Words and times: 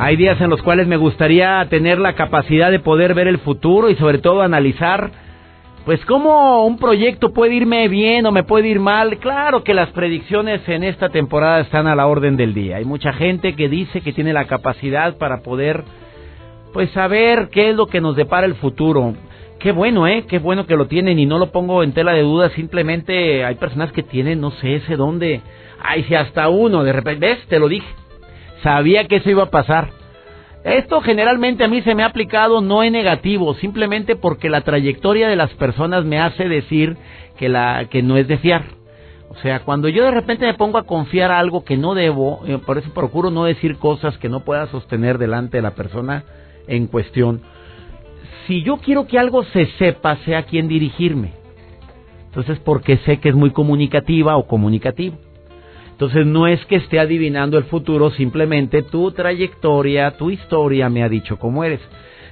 Hay 0.00 0.14
días 0.14 0.40
en 0.40 0.48
los 0.48 0.62
cuales 0.62 0.86
me 0.86 0.96
gustaría 0.96 1.66
tener 1.68 1.98
la 1.98 2.12
capacidad 2.12 2.70
de 2.70 2.78
poder 2.78 3.14
ver 3.14 3.26
el 3.26 3.38
futuro 3.38 3.90
y 3.90 3.96
sobre 3.96 4.18
todo 4.18 4.42
analizar, 4.42 5.10
pues 5.84 6.04
cómo 6.04 6.64
un 6.66 6.78
proyecto 6.78 7.32
puede 7.32 7.56
irme 7.56 7.88
bien 7.88 8.24
o 8.24 8.30
me 8.30 8.44
puede 8.44 8.68
ir 8.68 8.78
mal. 8.78 9.18
Claro 9.18 9.64
que 9.64 9.74
las 9.74 9.88
predicciones 9.90 10.60
en 10.68 10.84
esta 10.84 11.08
temporada 11.08 11.58
están 11.60 11.88
a 11.88 11.96
la 11.96 12.06
orden 12.06 12.36
del 12.36 12.54
día. 12.54 12.76
Hay 12.76 12.84
mucha 12.84 13.12
gente 13.12 13.56
que 13.56 13.68
dice 13.68 14.00
que 14.00 14.12
tiene 14.12 14.32
la 14.32 14.44
capacidad 14.44 15.18
para 15.18 15.42
poder, 15.42 15.82
pues 16.72 16.90
saber 16.92 17.48
qué 17.50 17.70
es 17.70 17.74
lo 17.74 17.86
que 17.88 18.00
nos 18.00 18.14
depara 18.14 18.46
el 18.46 18.54
futuro. 18.54 19.14
Qué 19.58 19.72
bueno, 19.72 20.06
¿eh? 20.06 20.26
Qué 20.28 20.38
bueno 20.38 20.64
que 20.64 20.76
lo 20.76 20.86
tienen 20.86 21.18
y 21.18 21.26
no 21.26 21.40
lo 21.40 21.50
pongo 21.50 21.82
en 21.82 21.92
tela 21.92 22.12
de 22.12 22.22
duda. 22.22 22.50
Simplemente 22.50 23.44
hay 23.44 23.56
personas 23.56 23.90
que 23.90 24.04
tienen, 24.04 24.40
no 24.40 24.52
sé, 24.52 24.76
ese 24.76 24.94
dónde. 24.94 25.40
Ay, 25.82 26.04
si 26.04 26.14
hasta 26.14 26.48
uno, 26.48 26.84
de 26.84 26.92
repente, 26.92 27.26
¿ves? 27.26 27.44
Te 27.48 27.58
lo 27.58 27.66
dije 27.66 27.88
Sabía 28.62 29.06
que 29.06 29.16
eso 29.16 29.30
iba 29.30 29.44
a 29.44 29.50
pasar. 29.50 29.90
Esto 30.64 31.00
generalmente 31.00 31.64
a 31.64 31.68
mí 31.68 31.82
se 31.82 31.94
me 31.94 32.02
ha 32.02 32.06
aplicado 32.06 32.60
no 32.60 32.82
en 32.82 32.92
negativo, 32.92 33.54
simplemente 33.54 34.16
porque 34.16 34.50
la 34.50 34.62
trayectoria 34.62 35.28
de 35.28 35.36
las 35.36 35.50
personas 35.54 36.04
me 36.04 36.18
hace 36.18 36.48
decir 36.48 36.96
que, 37.38 37.48
la, 37.48 37.86
que 37.88 38.02
no 38.02 38.16
es 38.16 38.26
de 38.26 38.38
fiar. 38.38 38.64
O 39.30 39.36
sea, 39.36 39.60
cuando 39.60 39.88
yo 39.88 40.04
de 40.04 40.10
repente 40.10 40.46
me 40.46 40.54
pongo 40.54 40.78
a 40.78 40.86
confiar 40.86 41.30
algo 41.30 41.64
que 41.64 41.76
no 41.76 41.94
debo, 41.94 42.42
eh, 42.46 42.58
por 42.58 42.78
eso 42.78 42.92
procuro 42.92 43.30
no 43.30 43.44
decir 43.44 43.76
cosas 43.76 44.18
que 44.18 44.28
no 44.28 44.40
pueda 44.40 44.66
sostener 44.66 45.18
delante 45.18 45.58
de 45.58 45.62
la 45.62 45.74
persona 45.74 46.24
en 46.66 46.86
cuestión. 46.86 47.42
Si 48.46 48.62
yo 48.62 48.78
quiero 48.78 49.06
que 49.06 49.18
algo 49.18 49.44
se 49.44 49.66
sepa, 49.78 50.16
sé 50.24 50.34
a 50.34 50.44
quién 50.44 50.66
dirigirme. 50.66 51.32
Entonces, 52.26 52.58
porque 52.58 52.98
sé 52.98 53.20
que 53.20 53.28
es 53.28 53.34
muy 53.34 53.50
comunicativa 53.50 54.36
o 54.36 54.46
comunicativo. 54.46 55.16
Entonces 55.98 56.26
no 56.26 56.46
es 56.46 56.64
que 56.66 56.76
esté 56.76 57.00
adivinando 57.00 57.58
el 57.58 57.64
futuro, 57.64 58.12
simplemente 58.12 58.84
tu 58.84 59.10
trayectoria, 59.10 60.12
tu 60.12 60.30
historia 60.30 60.88
me 60.88 61.02
ha 61.02 61.08
dicho 61.08 61.40
cómo 61.40 61.64
eres. 61.64 61.80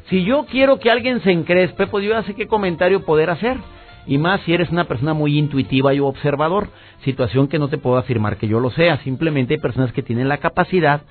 Si 0.09 0.23
yo 0.23 0.47
quiero 0.49 0.79
que 0.79 0.89
alguien 0.89 1.21
se 1.23 1.33
encrespe, 1.33 1.89
pues 1.89 2.05
yo 2.05 2.13
ya 2.13 2.23
sé 2.23 2.35
qué 2.35 2.47
comentario 2.47 3.05
poder 3.05 3.29
hacer. 3.29 3.57
Y 4.07 4.19
más 4.19 4.41
si 4.43 4.55
eres 4.55 4.71
una 4.71 4.85
persona 4.85 5.15
muy 5.15 5.37
intuitiva 5.37 5.93
y 5.93 5.99
observador, 5.99 6.69
situación 7.03 7.49
que 7.49 7.59
no 7.59 7.67
te 7.67 7.77
puedo 7.77 7.97
afirmar 7.97 8.37
que 8.37 8.47
yo 8.47 8.61
lo 8.61 8.71
sea. 8.71 8.99
Simplemente 8.99 9.55
hay 9.55 9.61
personas 9.61 9.91
que 9.91 10.05
tienen 10.05 10.29
la 10.29 10.39
capacidad 10.39 11.03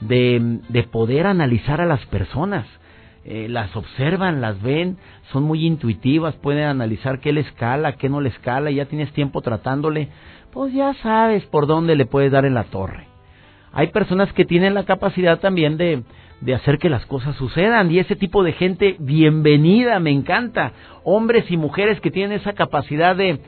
de, 0.00 0.60
de 0.66 0.82
poder 0.84 1.26
analizar 1.26 1.82
a 1.82 1.86
las 1.86 2.06
personas. 2.06 2.64
Eh, 3.30 3.46
las 3.50 3.76
observan, 3.76 4.40
las 4.40 4.62
ven, 4.62 4.96
son 5.30 5.42
muy 5.42 5.66
intuitivas, 5.66 6.34
pueden 6.36 6.64
analizar 6.64 7.20
qué 7.20 7.34
le 7.34 7.42
escala, 7.42 7.96
qué 7.96 8.08
no 8.08 8.22
le 8.22 8.30
escala, 8.30 8.70
y 8.70 8.76
ya 8.76 8.86
tienes 8.86 9.12
tiempo 9.12 9.42
tratándole 9.42 10.08
pues 10.58 10.72
ya 10.72 10.92
sabes 11.04 11.46
por 11.46 11.68
dónde 11.68 11.94
le 11.94 12.04
puedes 12.04 12.32
dar 12.32 12.44
en 12.44 12.54
la 12.54 12.64
torre. 12.64 13.06
Hay 13.72 13.92
personas 13.92 14.32
que 14.32 14.44
tienen 14.44 14.74
la 14.74 14.82
capacidad 14.82 15.38
también 15.38 15.76
de, 15.76 16.02
de 16.40 16.52
hacer 16.52 16.78
que 16.78 16.88
las 16.88 17.06
cosas 17.06 17.36
sucedan 17.36 17.92
y 17.92 18.00
ese 18.00 18.16
tipo 18.16 18.42
de 18.42 18.54
gente, 18.54 18.96
bienvenida, 18.98 20.00
me 20.00 20.10
encanta. 20.10 20.72
Hombres 21.04 21.48
y 21.48 21.56
mujeres 21.56 22.00
que 22.00 22.10
tienen 22.10 22.36
esa 22.36 22.54
capacidad 22.54 23.14
de, 23.14 23.38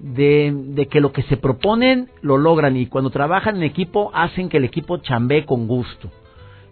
de, 0.00 0.52
de, 0.52 0.86
que 0.86 1.00
lo 1.00 1.12
que 1.12 1.22
se 1.22 1.36
proponen 1.36 2.08
lo 2.20 2.36
logran 2.36 2.76
y 2.76 2.86
cuando 2.86 3.10
trabajan 3.10 3.58
en 3.58 3.62
equipo 3.62 4.10
hacen 4.12 4.48
que 4.48 4.56
el 4.56 4.64
equipo 4.64 4.96
chambee 4.96 5.44
con 5.44 5.68
gusto. 5.68 6.10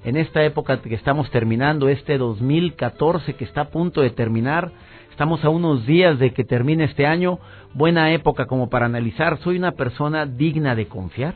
En 0.02 0.16
esta 0.16 0.42
época 0.42 0.82
que 0.82 0.96
estamos 0.96 1.30
terminando, 1.30 1.88
este 1.88 2.18
2014 2.18 3.34
que 3.34 3.44
está 3.44 3.60
a 3.60 3.70
punto 3.70 4.00
de 4.00 4.10
terminar, 4.10 4.72
Estamos 5.18 5.44
a 5.44 5.48
unos 5.48 5.84
días 5.84 6.16
de 6.20 6.32
que 6.32 6.44
termine 6.44 6.84
este 6.84 7.04
año, 7.04 7.40
buena 7.74 8.12
época 8.12 8.46
como 8.46 8.70
para 8.70 8.86
analizar, 8.86 9.36
¿soy 9.38 9.58
una 9.58 9.72
persona 9.72 10.26
digna 10.26 10.76
de 10.76 10.86
confiar? 10.86 11.34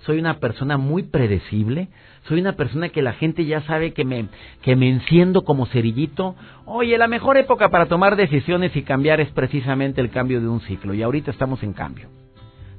¿Soy 0.00 0.18
una 0.18 0.38
persona 0.38 0.76
muy 0.76 1.04
predecible? 1.04 1.88
¿Soy 2.28 2.42
una 2.42 2.56
persona 2.56 2.90
que 2.90 3.00
la 3.00 3.14
gente 3.14 3.46
ya 3.46 3.62
sabe 3.62 3.94
que 3.94 4.04
me, 4.04 4.28
enciendo 4.66 5.44
como 5.44 5.64
cerillito? 5.64 6.36
Oye, 6.66 6.98
la 6.98 7.08
mejor 7.08 7.38
época 7.38 7.70
para 7.70 7.86
tomar 7.86 8.16
decisiones 8.16 8.76
y 8.76 8.82
cambiar 8.82 9.18
es 9.22 9.30
precisamente 9.30 10.02
el 10.02 10.10
cambio 10.10 10.38
de 10.42 10.48
un 10.48 10.60
ciclo, 10.60 10.92
y 10.92 11.02
ahorita 11.02 11.30
estamos 11.30 11.62
en 11.62 11.72
cambio. 11.72 12.10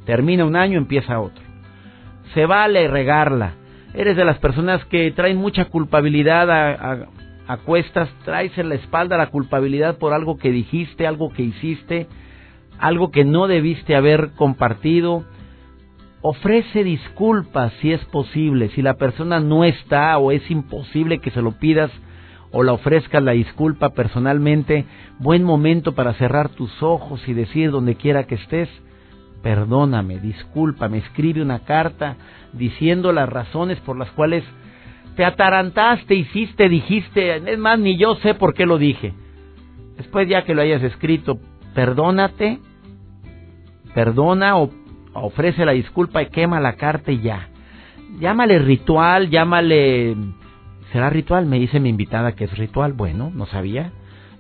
Termina 0.06 0.46
un 0.46 0.56
año, 0.56 0.78
empieza 0.78 1.20
otro. 1.20 1.44
Se 2.36 2.46
vale 2.46 2.88
regarla. 2.88 3.56
Eres 3.96 4.16
de 4.16 4.24
las 4.24 4.38
personas 4.38 4.86
que 4.86 5.10
traen 5.14 5.38
mucha 5.38 5.66
culpabilidad 5.66 6.52
a, 6.52 7.08
acuestas, 7.48 8.10
traes 8.24 8.58
en 8.58 8.70
la 8.70 8.76
espalda 8.76 9.18
la 9.18 9.30
culpabilidad 9.30 9.98
por 9.98 10.14
algo 10.14 10.38
que 10.38 10.52
dijiste, 10.52 11.08
algo 11.08 11.32
que 11.32 11.44
hiciste, 11.44 12.08
algo 12.80 13.12
que 13.12 13.26
no 13.26 13.48
debiste 13.48 13.96
haber 13.96 14.32
compartido. 14.36 15.24
Ofrece 16.22 16.84
disculpas 16.84 17.74
si 17.82 17.92
es 17.92 18.04
posible. 18.06 18.70
Si 18.70 18.82
la 18.82 18.96
persona 18.96 19.40
no 19.40 19.66
está 19.66 20.18
o 20.18 20.32
es 20.32 20.50
imposible 20.50 21.20
que 21.20 21.32
se 21.32 21.42
lo 21.42 21.52
pidas 21.52 21.92
o 22.52 22.64
la 22.64 22.74
ofrezcas 22.74 23.22
la 23.24 23.32
disculpa 23.32 23.90
personalmente, 23.90 24.86
buen 25.20 25.44
momento 25.44 25.94
para 25.94 26.14
cerrar 26.14 26.50
tus 26.50 26.84
ojos 26.84 27.28
y 27.28 27.34
decir 27.34 27.72
donde 27.72 27.96
quiera 27.96 28.26
que 28.26 28.36
estés, 28.36 28.70
perdóname, 29.42 30.20
discúlpame, 30.20 31.00
escribe 31.00 31.42
una 31.42 31.60
carta 31.60 32.16
diciendo 32.54 33.12
las 33.12 33.28
razones 33.28 33.80
por 33.80 33.98
las 33.98 34.10
cuales 34.12 34.44
te 35.16 35.26
atarantaste, 35.26 36.16
hiciste, 36.16 36.70
dijiste, 36.70 37.36
es 37.36 37.60
más, 37.60 37.80
ni 37.80 37.98
yo 37.98 38.16
sé 38.16 38.34
por 38.34 38.54
qué 38.54 38.66
lo 38.66 38.78
dije. 38.78 39.14
Después 39.98 40.28
ya 40.28 40.44
que 40.44 40.56
lo 40.56 40.62
hayas 40.62 40.82
escrito, 40.82 41.40
perdónate, 41.76 42.60
perdona 43.94 44.58
o 44.58 44.72
ofrece 45.14 45.66
la 45.66 45.74
disculpa 45.74 46.22
y 46.24 46.28
quema 46.28 46.60
la 46.60 46.74
carta 46.74 47.12
y 47.12 47.22
ya. 47.22 47.50
Llámale 48.20 48.60
ritual, 48.60 49.30
llámale... 49.30 50.16
¿Será 50.92 51.10
ritual? 51.10 51.48
Me 51.48 51.60
dice 51.60 51.80
mi 51.80 51.90
invitada 51.90 52.34
que 52.34 52.44
es 52.44 52.56
ritual. 52.58 52.94
Bueno, 52.94 53.32
no 53.34 53.48
sabía. 53.48 53.92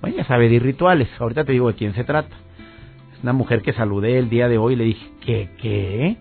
Bueno, 0.01 0.17
ya 0.17 0.25
sabe 0.25 0.49
de 0.49 0.59
rituales. 0.59 1.09
Ahorita 1.19 1.45
te 1.45 1.51
digo 1.51 1.69
de 1.69 1.73
quién 1.73 1.95
se 1.95 2.03
trata. 2.03 2.35
Es 3.15 3.23
una 3.23 3.33
mujer 3.33 3.63
que 3.63 3.73
saludé 3.73 4.19
el 4.19 4.29
día 4.29 4.47
de 4.47 4.59
hoy 4.59 4.73
y 4.73 4.75
le 4.75 4.83
dije, 4.83 5.09
¿qué? 5.21 5.49
¿Qué? 5.59 6.17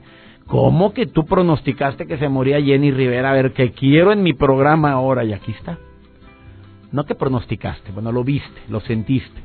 ¿Cómo 0.52 0.92
que 0.92 1.06
tú 1.06 1.24
pronosticaste 1.24 2.06
que 2.06 2.18
se 2.18 2.28
moría 2.28 2.60
Jenny 2.60 2.90
Rivera? 2.90 3.30
A 3.30 3.32
ver, 3.32 3.54
que 3.54 3.72
quiero 3.72 4.12
en 4.12 4.22
mi 4.22 4.34
programa 4.34 4.92
ahora 4.92 5.24
y 5.24 5.32
aquí 5.32 5.50
está. 5.52 5.78
No 6.90 7.04
que 7.04 7.14
pronosticaste, 7.14 7.90
bueno, 7.90 8.12
lo 8.12 8.22
viste, 8.22 8.60
lo 8.68 8.80
sentiste. 8.80 9.40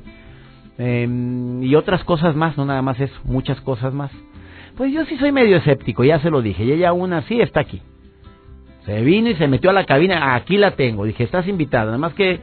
Em, 0.78 1.63
y 1.63 1.75
otras 1.75 2.03
cosas 2.03 2.35
más, 2.35 2.57
no 2.57 2.66
nada 2.66 2.81
más 2.81 3.00
eso, 3.00 3.18
muchas 3.23 3.62
cosas 3.62 3.94
más. 3.94 4.12
Pues 4.75 4.91
yo 4.91 5.06
sí 5.06 5.16
soy 5.16 5.31
medio 5.31 5.56
escéptico, 5.56 6.03
ya 6.03 6.19
se 6.19 6.29
lo 6.29 6.41
dije, 6.41 6.66
y 6.66 6.73
ella 6.73 6.90
aún 6.90 7.13
así 7.13 7.39
está 7.39 7.62
aquí. 7.62 7.81
Se 8.85 9.01
vino 9.01 9.29
y 9.29 9.35
se 9.35 9.47
metió 9.47 9.69
a 9.69 9.74
la 9.74 9.85
cabina, 9.85 10.35
aquí 10.35 10.57
la 10.57 10.72
tengo, 10.72 11.06
dije, 11.06 11.24
estás 11.24 11.47
invitada, 11.47 11.85
nada 11.85 12.00
más 12.00 12.16
que 12.16 12.41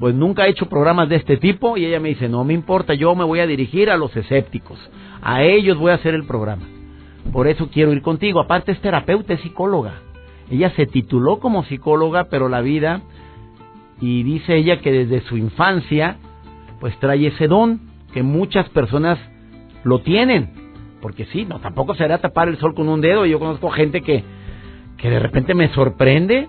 pues 0.00 0.16
nunca 0.16 0.46
he 0.46 0.50
hecho 0.50 0.68
programas 0.68 1.08
de 1.08 1.14
este 1.14 1.36
tipo 1.36 1.76
y 1.76 1.86
ella 1.86 2.00
me 2.00 2.08
dice, 2.08 2.28
no 2.28 2.42
me 2.42 2.54
importa, 2.54 2.94
yo 2.94 3.14
me 3.14 3.22
voy 3.22 3.38
a 3.38 3.46
dirigir 3.46 3.88
a 3.88 3.96
los 3.96 4.16
escépticos, 4.16 4.80
a 5.22 5.44
ellos 5.44 5.78
voy 5.78 5.92
a 5.92 5.94
hacer 5.94 6.14
el 6.14 6.26
programa. 6.26 6.73
Por 7.32 7.48
eso 7.48 7.68
quiero 7.72 7.92
ir 7.92 8.02
contigo. 8.02 8.40
Aparte 8.40 8.72
es 8.72 8.80
terapeuta, 8.80 9.34
es 9.34 9.40
psicóloga. 9.40 9.94
Ella 10.50 10.70
se 10.70 10.86
tituló 10.86 11.40
como 11.40 11.64
psicóloga, 11.64 12.24
pero 12.24 12.48
la 12.48 12.60
vida, 12.60 13.02
y 14.00 14.22
dice 14.22 14.56
ella 14.56 14.80
que 14.80 14.92
desde 14.92 15.26
su 15.26 15.36
infancia, 15.36 16.18
pues 16.80 16.98
trae 16.98 17.26
ese 17.26 17.48
don, 17.48 17.80
que 18.12 18.22
muchas 18.22 18.68
personas 18.70 19.18
lo 19.84 20.00
tienen. 20.00 20.50
Porque 21.00 21.26
sí, 21.26 21.44
no, 21.44 21.60
tampoco 21.60 21.94
será 21.94 22.18
tapar 22.18 22.48
el 22.48 22.58
sol 22.58 22.74
con 22.74 22.88
un 22.88 23.00
dedo. 23.00 23.26
Yo 23.26 23.38
conozco 23.38 23.70
gente 23.70 24.02
que, 24.02 24.24
que 24.96 25.10
de 25.10 25.18
repente 25.18 25.54
me 25.54 25.68
sorprende, 25.72 26.48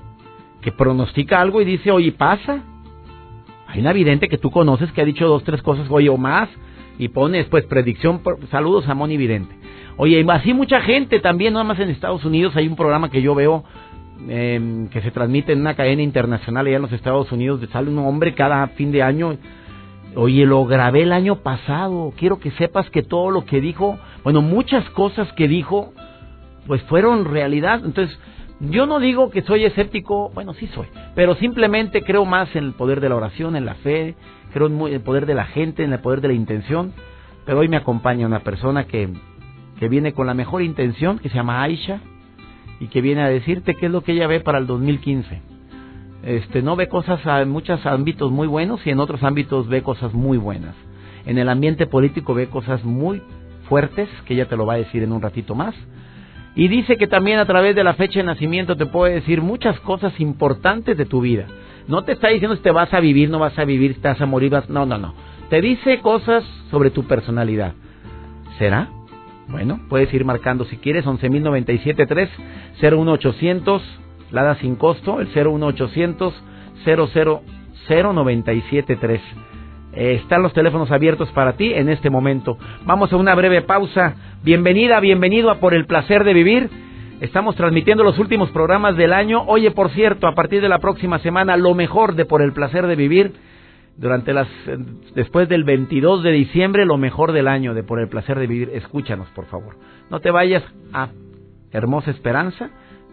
que 0.61 0.71
pronostica 0.71 1.41
algo 1.41 1.61
y 1.61 1.65
dice, 1.65 1.91
oye, 1.91 2.11
pasa. 2.11 2.63
Hay 3.67 3.81
una 3.81 3.93
vidente 3.93 4.29
que 4.29 4.37
tú 4.37 4.51
conoces 4.51 4.91
que 4.91 5.01
ha 5.01 5.05
dicho 5.05 5.27
dos, 5.27 5.43
tres 5.43 5.61
cosas, 5.61 5.87
oye, 5.89 6.09
o 6.09 6.17
más, 6.17 6.49
y 6.97 7.09
pone 7.09 7.39
después 7.39 7.65
predicción, 7.65 8.21
saludos 8.49 8.87
a 8.87 8.93
Moni 8.93 9.17
Vidente. 9.17 9.64
Oye, 9.97 10.25
así 10.29 10.53
mucha 10.53 10.81
gente 10.81 11.19
también, 11.19 11.53
nada 11.53 11.63
más 11.63 11.79
en 11.79 11.89
Estados 11.89 12.25
Unidos 12.25 12.55
hay 12.55 12.67
un 12.67 12.75
programa 12.75 13.09
que 13.09 13.21
yo 13.21 13.33
veo 13.33 13.63
em, 14.27 14.89
que 14.89 15.01
se 15.01 15.11
transmite 15.11 15.53
en 15.53 15.61
una 15.61 15.75
cadena 15.75 16.01
internacional 16.01 16.67
allá 16.67 16.75
en 16.75 16.81
los 16.81 16.91
Estados 16.91 17.31
Unidos, 17.31 17.61
sale 17.71 17.89
un 17.89 17.99
hombre 17.99 18.33
cada 18.33 18.67
fin 18.69 18.91
de 18.91 19.03
año. 19.03 19.37
Oye, 20.15 20.45
lo 20.45 20.65
grabé 20.65 21.03
el 21.03 21.11
año 21.11 21.37
pasado. 21.37 22.13
Quiero 22.17 22.39
que 22.39 22.51
sepas 22.51 22.89
que 22.89 23.03
todo 23.03 23.31
lo 23.31 23.45
que 23.45 23.59
dijo, 23.59 23.97
bueno, 24.23 24.41
muchas 24.41 24.89
cosas 24.91 25.31
que 25.33 25.47
dijo, 25.47 25.93
pues 26.67 26.81
fueron 26.83 27.25
realidad. 27.25 27.81
Entonces, 27.83 28.17
Yo 28.59 28.85
no 28.85 28.99
digo 28.99 29.31
que 29.31 29.41
soy 29.41 29.65
escéptico, 29.65 30.31
bueno, 30.33 30.53
sí 30.53 30.67
soy, 30.67 30.87
pero 31.13 31.35
simplemente 31.35 32.03
creo 32.03 32.23
más 32.23 32.55
en 32.55 32.63
el 32.63 32.71
poder 32.71 33.01
de 33.01 33.09
la 33.09 33.15
oración, 33.15 33.57
en 33.57 33.65
la 33.65 33.75
fe, 33.75 34.15
creo 34.53 34.67
en 34.67 34.93
el 34.93 35.01
poder 35.01 35.25
de 35.25 35.33
la 35.33 35.43
gente, 35.43 35.83
en 35.83 35.91
el 35.91 35.99
poder 35.99 36.21
de 36.21 36.29
la 36.29 36.35
intención. 36.35 36.93
Pero 37.45 37.59
hoy 37.59 37.67
me 37.67 37.75
acompaña 37.75 38.25
una 38.25 38.39
persona 38.39 38.85
que, 38.85 39.09
que 39.79 39.89
viene 39.89 40.13
con 40.13 40.27
la 40.27 40.33
mejor 40.33 40.61
intención, 40.61 41.19
que 41.19 41.29
se 41.29 41.35
llama 41.35 41.61
Aisha, 41.61 41.99
y 42.79 42.87
que 42.87 43.01
viene 43.01 43.21
a 43.21 43.29
decirte 43.29 43.75
qué 43.75 43.87
es 43.87 43.91
lo 43.91 44.01
que 44.01 44.13
ella 44.13 44.27
ve 44.27 44.39
para 44.39 44.57
el 44.57 44.67
2015. 44.67 45.41
Este, 46.23 46.61
no 46.61 46.75
ve 46.75 46.87
cosas 46.87 47.21
en 47.25 47.49
muchos 47.49 47.85
ámbitos 47.85 48.31
muy 48.31 48.47
buenos 48.47 48.85
y 48.85 48.89
en 48.89 48.99
otros 48.99 49.23
ámbitos 49.23 49.67
ve 49.67 49.83
cosas 49.83 50.13
muy 50.13 50.37
buenas. 50.37 50.75
En 51.25 51.37
el 51.37 51.49
ambiente 51.49 51.87
político 51.87 52.33
ve 52.33 52.47
cosas 52.47 52.83
muy 52.83 53.21
fuertes, 53.69 54.09
que 54.25 54.33
ella 54.33 54.47
te 54.47 54.57
lo 54.57 54.65
va 54.65 54.73
a 54.73 54.77
decir 54.77 55.03
en 55.03 55.11
un 55.11 55.21
ratito 55.21 55.55
más. 55.55 55.75
Y 56.55 56.67
dice 56.67 56.97
que 56.97 57.07
también 57.07 57.39
a 57.39 57.45
través 57.45 57.75
de 57.75 57.83
la 57.83 57.93
fecha 57.93 58.19
de 58.19 58.25
nacimiento 58.25 58.75
te 58.75 58.85
puede 58.85 59.15
decir 59.15 59.41
muchas 59.41 59.79
cosas 59.81 60.19
importantes 60.19 60.97
de 60.97 61.05
tu 61.05 61.21
vida. 61.21 61.45
No 61.87 62.03
te 62.03 62.13
está 62.13 62.29
diciendo 62.29 62.55
si 62.55 62.63
te 62.63 62.71
vas 62.71 62.93
a 62.93 62.99
vivir, 62.99 63.29
no 63.29 63.39
vas 63.39 63.57
a 63.59 63.65
vivir, 63.65 64.01
te 64.01 64.07
vas 64.07 64.21
a 64.21 64.25
morir, 64.25 64.51
vas... 64.51 64.69
no, 64.69 64.85
no, 64.85 64.97
no. 64.97 65.13
Te 65.49 65.61
dice 65.61 65.99
cosas 65.99 66.43
sobre 66.71 66.89
tu 66.89 67.03
personalidad. 67.03 67.73
¿Será? 68.57 68.89
Bueno, 69.47 69.79
puedes 69.89 70.13
ir 70.13 70.25
marcando 70.25 70.65
si 70.65 70.77
quieres 70.77 71.05
11.097.3 71.05 72.29
01800 72.81 73.99
Lada 74.31 74.55
sin 74.55 74.75
costo, 74.75 75.21
el 75.21 75.27
01800 75.27 76.33
000 76.85 77.41
Eh, 79.93 80.19
están 80.21 80.41
los 80.41 80.53
teléfonos 80.53 80.91
abiertos 80.91 81.31
para 81.31 81.53
ti 81.53 81.73
en 81.73 81.89
este 81.89 82.09
momento. 82.09 82.57
Vamos 82.85 83.13
a 83.13 83.17
una 83.17 83.35
breve 83.35 83.61
pausa. 83.61 84.15
Bienvenida, 84.43 84.99
bienvenido 84.99 85.51
a 85.51 85.59
Por 85.59 85.73
el 85.73 85.85
Placer 85.85 86.23
de 86.23 86.33
Vivir. 86.33 86.69
Estamos 87.21 87.55
transmitiendo 87.55 88.03
los 88.03 88.19
últimos 88.19 88.49
programas 88.49 88.97
del 88.97 89.13
año. 89.13 89.43
Oye, 89.47 89.71
por 89.71 89.89
cierto, 89.91 90.27
a 90.27 90.35
partir 90.35 90.61
de 90.61 90.67
la 90.67 90.79
próxima 90.79 91.19
semana, 91.19 91.55
lo 91.55 91.73
mejor 91.73 92.15
de 92.15 92.25
Por 92.25 92.41
el 92.41 92.51
Placer 92.51 92.87
de 92.87 92.95
Vivir. 92.95 93.33
Durante 93.97 94.33
las, 94.33 94.47
después 95.15 95.47
del 95.47 95.63
22 95.63 96.23
de 96.23 96.31
diciembre, 96.31 96.85
lo 96.85 96.97
mejor 96.97 97.31
del 97.31 97.47
año 97.47 97.73
de 97.73 97.83
Por 97.83 97.99
el 97.99 98.09
Placer 98.09 98.37
de 98.37 98.47
Vivir. 98.47 98.71
Escúchanos, 98.73 99.29
por 99.29 99.45
favor. 99.45 99.77
No 100.09 100.19
te 100.19 100.31
vayas 100.31 100.63
a 100.91 101.09
Hermosa 101.71 102.11
Esperanza 102.11 102.71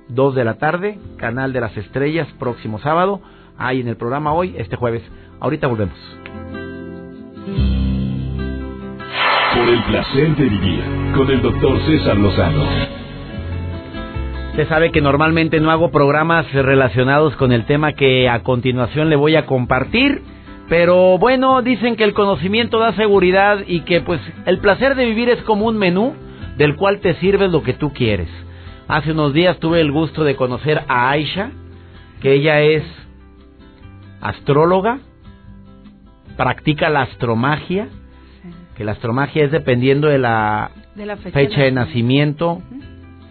2 0.09 0.35
de 0.35 0.45
la 0.45 0.55
tarde, 0.55 0.99
Canal 1.17 1.53
de 1.53 1.61
las 1.61 1.77
Estrellas, 1.77 2.29
próximo 2.39 2.79
sábado. 2.79 3.21
Ahí 3.57 3.81
en 3.81 3.89
el 3.89 3.97
programa 3.97 4.33
hoy, 4.33 4.55
este 4.59 4.77
jueves. 4.77 5.03
Ahorita 5.41 5.67
volvemos. 5.67 5.97
Por 9.55 9.69
el 9.69 9.83
placer 9.85 10.37
de 10.37 10.45
vivir 10.45 10.83
con 11.15 11.31
el 11.31 11.43
doctor 11.43 11.79
César 11.87 12.17
Lozano. 12.17 12.65
Usted 14.51 14.69
sabe 14.69 14.93
que 14.93 15.01
normalmente 15.01 15.61
no 15.61 15.71
hago 15.71 15.91
programas 15.91 16.51
relacionados 16.53 17.35
con 17.37 17.53
el 17.53 17.65
tema 17.65 17.95
que 17.95 18.29
a 18.29 18.43
continuación 18.43 19.09
le 19.09 19.17
voy 19.17 19.37
a 19.37 19.47
compartir, 19.47 20.23
pero 20.73 21.19
bueno, 21.19 21.61
dicen 21.61 21.97
que 21.97 22.05
el 22.05 22.15
conocimiento 22.15 22.79
da 22.79 22.95
seguridad 22.95 23.59
y 23.67 23.81
que 23.81 24.01
pues 24.01 24.23
el 24.47 24.57
placer 24.57 24.95
de 24.95 25.05
vivir 25.05 25.29
es 25.29 25.43
como 25.43 25.67
un 25.67 25.77
menú 25.77 26.15
del 26.57 26.77
cual 26.77 27.01
te 27.01 27.13
sirves 27.17 27.51
lo 27.51 27.63
que 27.63 27.75
tú 27.75 27.93
quieres. 27.93 28.31
Hace 28.89 29.13
unos 29.13 29.35
días 29.35 29.59
tuve 29.59 29.83
el 29.83 29.93
gusto 29.93 30.25
de 30.25 30.35
conocer 30.35 30.83
a 30.89 31.11
Aisha, 31.11 31.51
que 32.23 32.33
ella 32.33 32.63
es 32.63 32.85
astróloga, 34.23 35.01
practica 36.39 36.89
la 36.89 37.03
astromagia, 37.03 37.89
que 38.75 38.85
la 38.85 38.93
astromagia 38.93 39.45
es 39.45 39.51
dependiendo 39.51 40.09
de 40.09 40.21
la, 40.21 40.71
fecha, 41.35 41.65
de 41.65 41.73
nacimiento. 41.73 42.63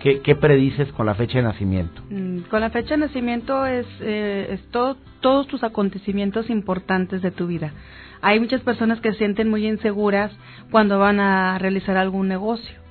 ¿Qué, 0.01 0.35
predices 0.35 0.91
con 0.93 1.05
la 1.05 1.15
fecha 1.15 1.37
de 1.37 1.43
nacimiento? 1.43 2.01
Mm, 2.09 2.39
con 2.49 2.61
la 2.61 2.69
fecha 2.69 2.95
de 2.95 3.01
nacimiento 3.01 3.65
es, 3.65 3.85
eh, 4.01 4.59
todos 4.71 5.47
tus 5.47 5.63
acontecimientos 5.63 6.49
importantes 6.49 7.21
de 7.21 7.31
tu 7.31 7.47
vida. 7.47 7.71
Hay 8.21 8.39
muchas 8.39 8.61
personas 8.61 8.99
que 9.01 9.11
se 9.11 9.19
sienten 9.19 9.49
muy 9.49 9.67
inseguras 9.67 10.31
cuando 10.71 10.99
van 10.99 11.19
a 11.19 11.57
realizar 11.59 11.97
algún 11.97 12.27
negocio 12.27 12.81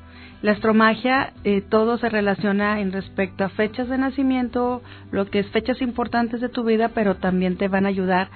la 0.42 0.52
astromagia, 0.52 1.34
eh, 1.44 1.60
todo 1.60 1.98
se 1.98 2.08
relaciona 2.08 2.80
en 2.80 2.92
respecto 2.92 3.44
a 3.44 3.50
fechas 3.50 3.88
de 3.88 3.98
nacimiento, 3.98 4.82
lo 5.10 5.26
que 5.26 5.40
es 5.40 5.46
fechas 5.50 5.82
importantes 5.82 6.40
de 6.40 6.48
tu 6.48 6.64
vida, 6.64 6.90
pero 6.94 7.16
también 7.16 7.56
te 7.56 7.68
van 7.68 7.84
a 7.84 7.90
ayudar 7.90 8.28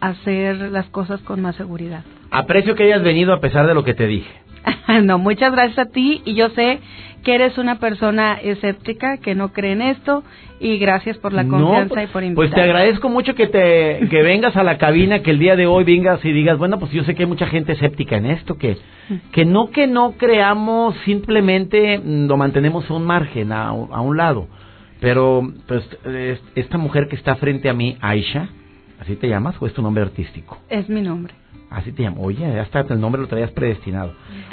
a 0.00 0.08
hacer 0.08 0.56
las 0.56 0.86
cosas 0.86 1.20
con 1.20 1.42
más 1.42 1.56
seguridad. 1.56 2.02
Aprecio 2.30 2.74
que 2.74 2.84
hayas 2.84 3.02
venido 3.02 3.32
a 3.34 3.40
pesar 3.40 3.66
de 3.66 3.74
lo 3.74 3.84
que 3.84 3.94
te 3.94 4.06
dije. 4.06 4.43
no, 5.02 5.18
muchas 5.18 5.52
gracias 5.52 5.78
a 5.78 5.90
ti 5.90 6.22
y 6.24 6.34
yo 6.34 6.50
sé 6.50 6.80
que 7.24 7.34
eres 7.34 7.56
una 7.56 7.78
persona 7.78 8.34
escéptica, 8.34 9.16
que 9.16 9.34
no 9.34 9.52
cree 9.52 9.72
en 9.72 9.82
esto 9.82 10.22
y 10.60 10.78
gracias 10.78 11.16
por 11.18 11.32
la 11.32 11.46
confianza 11.46 12.02
y 12.02 12.06
por 12.06 12.22
invitarme. 12.22 12.34
Pues 12.34 12.50
te 12.50 12.60
agradezco 12.60 13.08
mucho 13.08 13.34
que 13.34 13.46
te 13.46 14.06
que 14.08 14.22
vengas 14.22 14.54
a 14.56 14.62
la 14.62 14.76
cabina, 14.76 15.20
que 15.20 15.30
el 15.30 15.38
día 15.38 15.56
de 15.56 15.66
hoy 15.66 15.84
vengas 15.84 16.22
y 16.24 16.32
digas, 16.32 16.58
bueno, 16.58 16.78
pues 16.78 16.92
yo 16.92 17.02
sé 17.04 17.14
que 17.14 17.22
hay 17.22 17.28
mucha 17.28 17.46
gente 17.46 17.72
escéptica 17.72 18.16
en 18.16 18.26
esto, 18.26 18.56
que 18.56 18.76
que 19.32 19.44
no 19.44 19.70
que 19.70 19.86
no 19.86 20.12
creamos, 20.12 20.94
simplemente 21.04 22.00
lo 22.04 22.36
mantenemos 22.36 22.88
a 22.88 22.94
un 22.94 23.04
margen, 23.04 23.52
a, 23.52 23.68
a 23.68 24.00
un 24.00 24.16
lado. 24.16 24.46
Pero 25.00 25.42
pues 25.66 25.82
esta 26.54 26.78
mujer 26.78 27.08
que 27.08 27.16
está 27.16 27.36
frente 27.36 27.68
a 27.68 27.74
mí, 27.74 27.96
Aisha, 28.00 28.48
¿así 29.00 29.16
te 29.16 29.28
llamas 29.28 29.56
o 29.60 29.66
es 29.66 29.72
tu 29.74 29.82
nombre 29.82 30.02
artístico? 30.02 30.58
Es 30.68 30.88
mi 30.88 31.00
nombre. 31.00 31.34
Así 31.70 31.92
te 31.92 32.02
llamo. 32.02 32.22
Oye, 32.22 32.40
ya 32.40 32.62
está, 32.62 32.80
el 32.80 33.00
nombre 33.00 33.20
lo 33.20 33.28
traías 33.28 33.50
predestinado. 33.50 34.12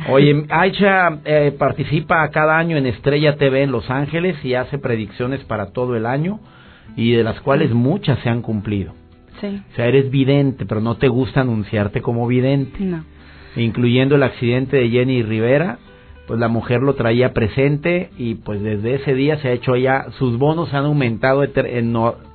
Oye, 0.09 0.45
Aicha 0.49 1.19
eh, 1.23 1.55
participa 1.57 2.27
cada 2.29 2.57
año 2.57 2.77
en 2.77 2.87
Estrella 2.87 3.35
TV 3.37 3.63
en 3.63 3.71
Los 3.71 3.89
Ángeles 3.89 4.43
y 4.43 4.55
hace 4.55 4.79
predicciones 4.79 5.43
para 5.45 5.67
todo 5.67 5.95
el 5.95 6.05
año 6.05 6.39
y 6.95 7.11
de 7.11 7.23
las 7.23 7.39
cuales 7.41 7.71
muchas 7.71 8.19
se 8.19 8.29
han 8.29 8.41
cumplido. 8.41 8.93
Sí. 9.39 9.61
O 9.71 9.75
sea, 9.75 9.85
eres 9.85 10.09
vidente, 10.09 10.65
pero 10.65 10.81
no 10.81 10.97
te 10.97 11.07
gusta 11.07 11.41
anunciarte 11.41 12.01
como 12.01 12.27
vidente. 12.27 12.79
No. 12.79 13.03
Incluyendo 13.55 14.15
el 14.15 14.23
accidente 14.23 14.77
de 14.77 14.89
Jenny 14.89 15.23
Rivera, 15.23 15.77
pues 16.27 16.39
la 16.39 16.47
mujer 16.47 16.81
lo 16.81 16.95
traía 16.95 17.33
presente 17.33 18.09
y 18.17 18.35
pues 18.35 18.61
desde 18.61 18.95
ese 18.95 19.13
día 19.13 19.37
se 19.41 19.49
ha 19.49 19.51
hecho 19.51 19.75
ya, 19.75 20.05
sus 20.17 20.37
bonos 20.37 20.73
han 20.73 20.85
aumentado 20.85 21.43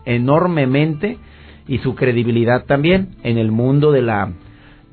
enormemente 0.05 1.17
y 1.67 1.78
su 1.78 1.94
credibilidad 1.94 2.67
también 2.67 3.17
en 3.23 3.38
el 3.38 3.50
mundo 3.50 3.93
de 3.93 4.02
la 4.02 4.32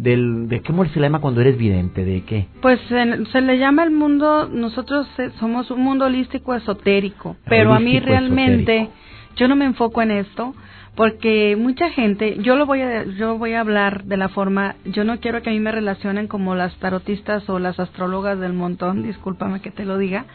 del, 0.03 0.49
¿De 0.49 0.61
qué 0.61 0.73
se 0.93 0.99
le 0.99 1.07
llama 1.07 1.21
cuando 1.21 1.41
eres 1.41 1.57
vidente? 1.57 2.03
¿De 2.03 2.23
qué? 2.23 2.47
Pues 2.61 2.79
se, 2.89 3.41
le 3.41 3.57
llama 3.57 3.83
el 3.83 3.91
mundo, 3.91 4.49
nosotros 4.51 5.07
eh, 5.17 5.31
somos 5.39 5.71
un 5.71 5.81
mundo 5.81 6.05
holístico 6.05 6.53
esotérico, 6.53 7.37
pero 7.47 7.73
a 7.73 7.79
mí 7.79 7.99
realmente 7.99 8.89
yo 9.37 9.47
no 9.47 9.55
me 9.55 9.65
enfoco 9.65 10.01
en 10.01 10.11
esto 10.11 10.53
porque 10.95 11.55
mucha 11.57 11.89
gente, 11.89 12.37
yo 12.41 12.55
lo 12.55 12.67
voy 12.67 12.81
a 12.81 13.05
yo 13.05 13.37
voy 13.37 13.53
a 13.53 13.61
hablar 13.61 14.03
de 14.03 14.17
la 14.17 14.29
forma, 14.29 14.75
yo 14.85 15.03
no 15.05 15.19
quiero 15.19 15.41
que 15.41 15.49
a 15.49 15.53
mí 15.53 15.59
me 15.59 15.71
relacionen 15.71 16.27
como 16.27 16.53
las 16.53 16.75
tarotistas 16.75 17.49
o 17.49 17.57
las 17.57 17.79
astrólogas 17.79 18.39
del 18.39 18.53
montón, 18.53 19.03
discúlpame 19.03 19.61
que 19.61 19.71
te 19.71 19.85
lo 19.85 19.97
diga. 19.97 20.25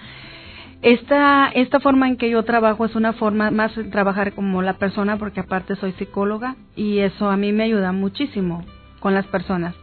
Esta, 0.80 1.48
esta 1.48 1.80
forma 1.80 2.08
en 2.08 2.16
que 2.16 2.30
yo 2.30 2.44
trabajo 2.44 2.84
es 2.84 2.94
una 2.94 3.12
forma 3.12 3.50
más 3.50 3.74
de 3.74 3.84
trabajar 3.84 4.32
como 4.32 4.62
la 4.62 4.74
persona, 4.74 5.16
porque 5.18 5.40
aparte 5.40 5.74
soy 5.76 5.92
psicóloga 5.92 6.54
y 6.76 7.00
eso 7.00 7.28
a 7.28 7.36
mí 7.36 7.52
me 7.52 7.64
ayuda 7.64 7.92
muchísimo 7.92 8.64
con 9.00 9.14
las 9.14 9.26
personas. 9.26 9.74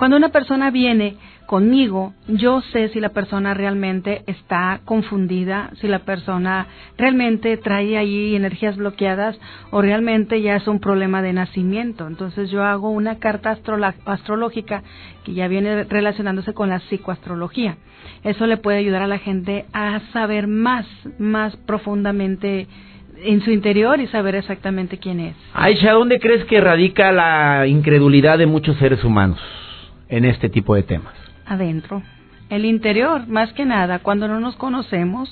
Cuando 0.00 0.16
una 0.16 0.30
persona 0.30 0.70
viene 0.70 1.16
conmigo, 1.44 2.14
yo 2.26 2.62
sé 2.72 2.88
si 2.88 3.00
la 3.00 3.10
persona 3.10 3.52
realmente 3.52 4.22
está 4.26 4.80
confundida, 4.86 5.72
si 5.80 5.88
la 5.88 5.98
persona 5.98 6.68
realmente 6.96 7.54
trae 7.58 7.98
ahí 7.98 8.34
energías 8.34 8.76
bloqueadas 8.76 9.38
o 9.70 9.82
realmente 9.82 10.40
ya 10.40 10.56
es 10.56 10.66
un 10.68 10.80
problema 10.80 11.20
de 11.20 11.34
nacimiento. 11.34 12.06
Entonces 12.06 12.50
yo 12.50 12.64
hago 12.64 12.88
una 12.88 13.18
carta 13.18 13.58
astrológica 14.06 14.82
que 15.24 15.34
ya 15.34 15.48
viene 15.48 15.84
relacionándose 15.84 16.54
con 16.54 16.70
la 16.70 16.78
psicoastrología. 16.78 17.76
Eso 18.22 18.46
le 18.46 18.56
puede 18.56 18.78
ayudar 18.78 19.02
a 19.02 19.06
la 19.06 19.18
gente 19.18 19.66
a 19.74 20.00
saber 20.14 20.46
más, 20.46 20.86
más 21.18 21.56
profundamente 21.56 22.68
en 23.22 23.40
su 23.42 23.50
interior 23.50 24.00
y 24.00 24.06
saber 24.08 24.34
exactamente 24.34 24.98
quién 24.98 25.20
es. 25.20 25.36
Aisha, 25.54 25.92
¿dónde 25.92 26.20
crees 26.20 26.44
que 26.44 26.60
radica 26.60 27.12
la 27.12 27.66
incredulidad 27.66 28.38
de 28.38 28.46
muchos 28.46 28.76
seres 28.78 29.04
humanos 29.04 29.40
en 30.08 30.24
este 30.24 30.48
tipo 30.48 30.74
de 30.74 30.82
temas? 30.82 31.14
Adentro. 31.46 32.02
El 32.48 32.64
interior, 32.64 33.26
más 33.28 33.52
que 33.52 33.64
nada, 33.64 34.00
cuando 34.00 34.28
no 34.28 34.40
nos 34.40 34.56
conocemos. 34.56 35.28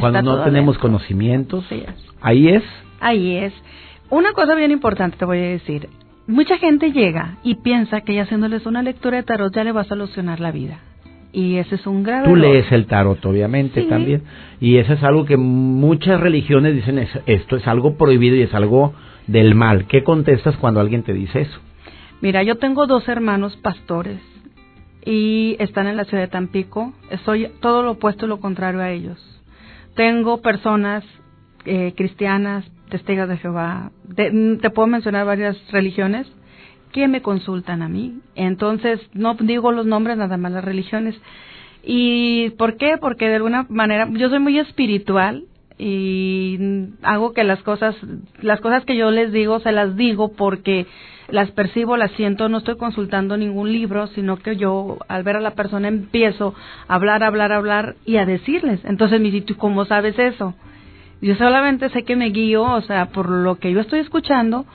Cuando 0.00 0.22
no 0.22 0.44
tenemos 0.44 0.76
conocimientos. 0.78 1.64
Ahí 2.20 2.48
es. 2.48 2.62
Ahí 3.00 3.36
es. 3.36 3.52
Una 4.10 4.32
cosa 4.32 4.54
bien 4.54 4.70
importante 4.70 5.16
te 5.16 5.24
voy 5.24 5.38
a 5.38 5.42
decir. 5.42 5.88
Mucha 6.26 6.58
gente 6.58 6.92
llega 6.92 7.38
y 7.42 7.56
piensa 7.56 8.02
que 8.02 8.14
ya 8.14 8.22
haciéndoles 8.22 8.66
una 8.66 8.82
lectura 8.82 9.16
de 9.16 9.22
tarot 9.22 9.54
ya 9.54 9.64
le 9.64 9.72
va 9.72 9.82
a 9.82 9.84
solucionar 9.84 10.40
la 10.40 10.50
vida 10.50 10.80
y 11.32 11.58
ese 11.58 11.74
es 11.74 11.86
un 11.86 12.02
grave 12.02 12.26
Tú 12.26 12.36
lees 12.36 12.70
el 12.72 12.86
tarot, 12.86 13.24
obviamente, 13.26 13.82
también. 13.82 14.22
Y 14.60 14.78
eso 14.78 14.94
es 14.94 15.02
algo 15.02 15.24
que 15.24 15.36
muchas 15.36 16.20
religiones 16.20 16.74
dicen, 16.74 17.06
esto 17.26 17.56
es 17.56 17.66
algo 17.66 17.96
prohibido 17.96 18.36
y 18.36 18.42
es 18.42 18.54
algo 18.54 18.94
del 19.26 19.54
mal. 19.54 19.86
¿Qué 19.86 20.02
contestas 20.02 20.56
cuando 20.56 20.80
alguien 20.80 21.02
te 21.02 21.12
dice 21.12 21.42
eso? 21.42 21.58
Mira, 22.20 22.42
yo 22.42 22.56
tengo 22.56 22.86
dos 22.86 23.08
hermanos 23.08 23.56
pastores 23.56 24.20
y 25.04 25.56
están 25.60 25.86
en 25.86 25.96
la 25.96 26.04
ciudad 26.04 26.24
de 26.24 26.28
Tampico. 26.28 26.92
Soy 27.24 27.48
todo 27.60 27.82
lo 27.82 27.92
opuesto 27.92 28.26
y 28.26 28.28
lo 28.28 28.40
contrario 28.40 28.80
a 28.80 28.90
ellos. 28.90 29.18
Tengo 29.94 30.40
personas 30.40 31.04
eh, 31.66 31.92
cristianas, 31.96 32.64
testigos 32.88 33.28
de 33.28 33.36
Jehová, 33.36 33.90
te 34.16 34.70
puedo 34.70 34.86
mencionar 34.86 35.26
varias 35.26 35.56
religiones 35.70 36.26
que 36.92 37.08
me 37.08 37.22
consultan 37.22 37.82
a 37.82 37.88
mí. 37.88 38.20
Entonces, 38.34 39.00
no 39.12 39.34
digo 39.34 39.72
los 39.72 39.86
nombres, 39.86 40.16
nada 40.16 40.36
más 40.36 40.52
las 40.52 40.64
religiones. 40.64 41.20
¿Y 41.82 42.50
por 42.50 42.76
qué? 42.76 42.96
Porque 43.00 43.28
de 43.28 43.36
alguna 43.36 43.66
manera 43.68 44.08
yo 44.10 44.28
soy 44.28 44.40
muy 44.40 44.58
espiritual 44.58 45.44
y 45.78 46.58
hago 47.02 47.32
que 47.32 47.44
las 47.44 47.62
cosas, 47.62 47.94
las 48.40 48.60
cosas 48.60 48.84
que 48.84 48.96
yo 48.96 49.10
les 49.10 49.32
digo, 49.32 49.60
se 49.60 49.72
las 49.72 49.96
digo 49.96 50.32
porque 50.32 50.86
las 51.28 51.50
percibo, 51.52 51.96
las 51.96 52.10
siento, 52.12 52.48
no 52.48 52.58
estoy 52.58 52.76
consultando 52.76 53.36
ningún 53.36 53.72
libro, 53.72 54.06
sino 54.08 54.38
que 54.38 54.56
yo 54.56 54.98
al 55.08 55.22
ver 55.22 55.36
a 55.36 55.40
la 55.40 55.54
persona 55.54 55.88
empiezo 55.88 56.54
a 56.88 56.94
hablar, 56.94 57.22
hablar, 57.22 57.52
hablar 57.52 57.96
y 58.04 58.16
a 58.16 58.26
decirles. 58.26 58.80
Entonces 58.84 59.20
me 59.20 59.30
¿tú 59.42 59.56
cómo 59.56 59.84
sabes 59.84 60.18
eso? 60.18 60.54
Yo 61.20 61.34
solamente 61.36 61.90
sé 61.90 62.04
que 62.04 62.16
me 62.16 62.30
guío, 62.30 62.62
o 62.62 62.80
sea, 62.82 63.06
por 63.06 63.28
lo 63.28 63.56
que 63.56 63.72
yo 63.72 63.80
estoy 63.80 64.00
escuchando 64.00 64.66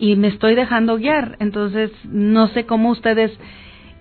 y 0.00 0.16
me 0.16 0.28
estoy 0.28 0.54
dejando 0.56 0.96
guiar. 0.96 1.36
Entonces, 1.38 1.92
no 2.04 2.48
sé 2.48 2.64
cómo 2.64 2.90
ustedes 2.90 3.30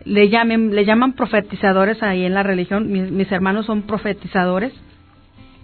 le 0.06 0.29
llamen, 0.29 0.74
le 0.74 0.86
llaman 0.86 1.13
profetizadores 1.13 2.01
ahí 2.01 2.25
en 2.25 2.34
la 2.34 2.41
religión. 2.41 2.91
Mis, 2.91 3.12
mis, 3.12 3.32
hermanos 3.32 3.65
son 3.65 3.84
profetizadores. 3.84 4.74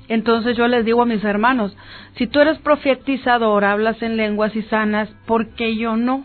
Entonces 0.07 0.55
yo 0.55 0.67
les 0.67 0.85
digo 0.85 1.01
a 1.01 1.05
mis 1.05 1.23
hermanos, 1.23 1.75
si 2.15 2.27
tú 2.27 2.39
eres 2.39 2.59
profetizador, 2.59 3.63
hablas 3.63 4.03
en 4.03 4.17
lenguas 4.17 4.55
y 4.55 4.61
sanas, 4.63 5.09
¿por 5.25 5.55
qué 5.55 5.75
yo 5.77 5.95
no? 5.95 6.23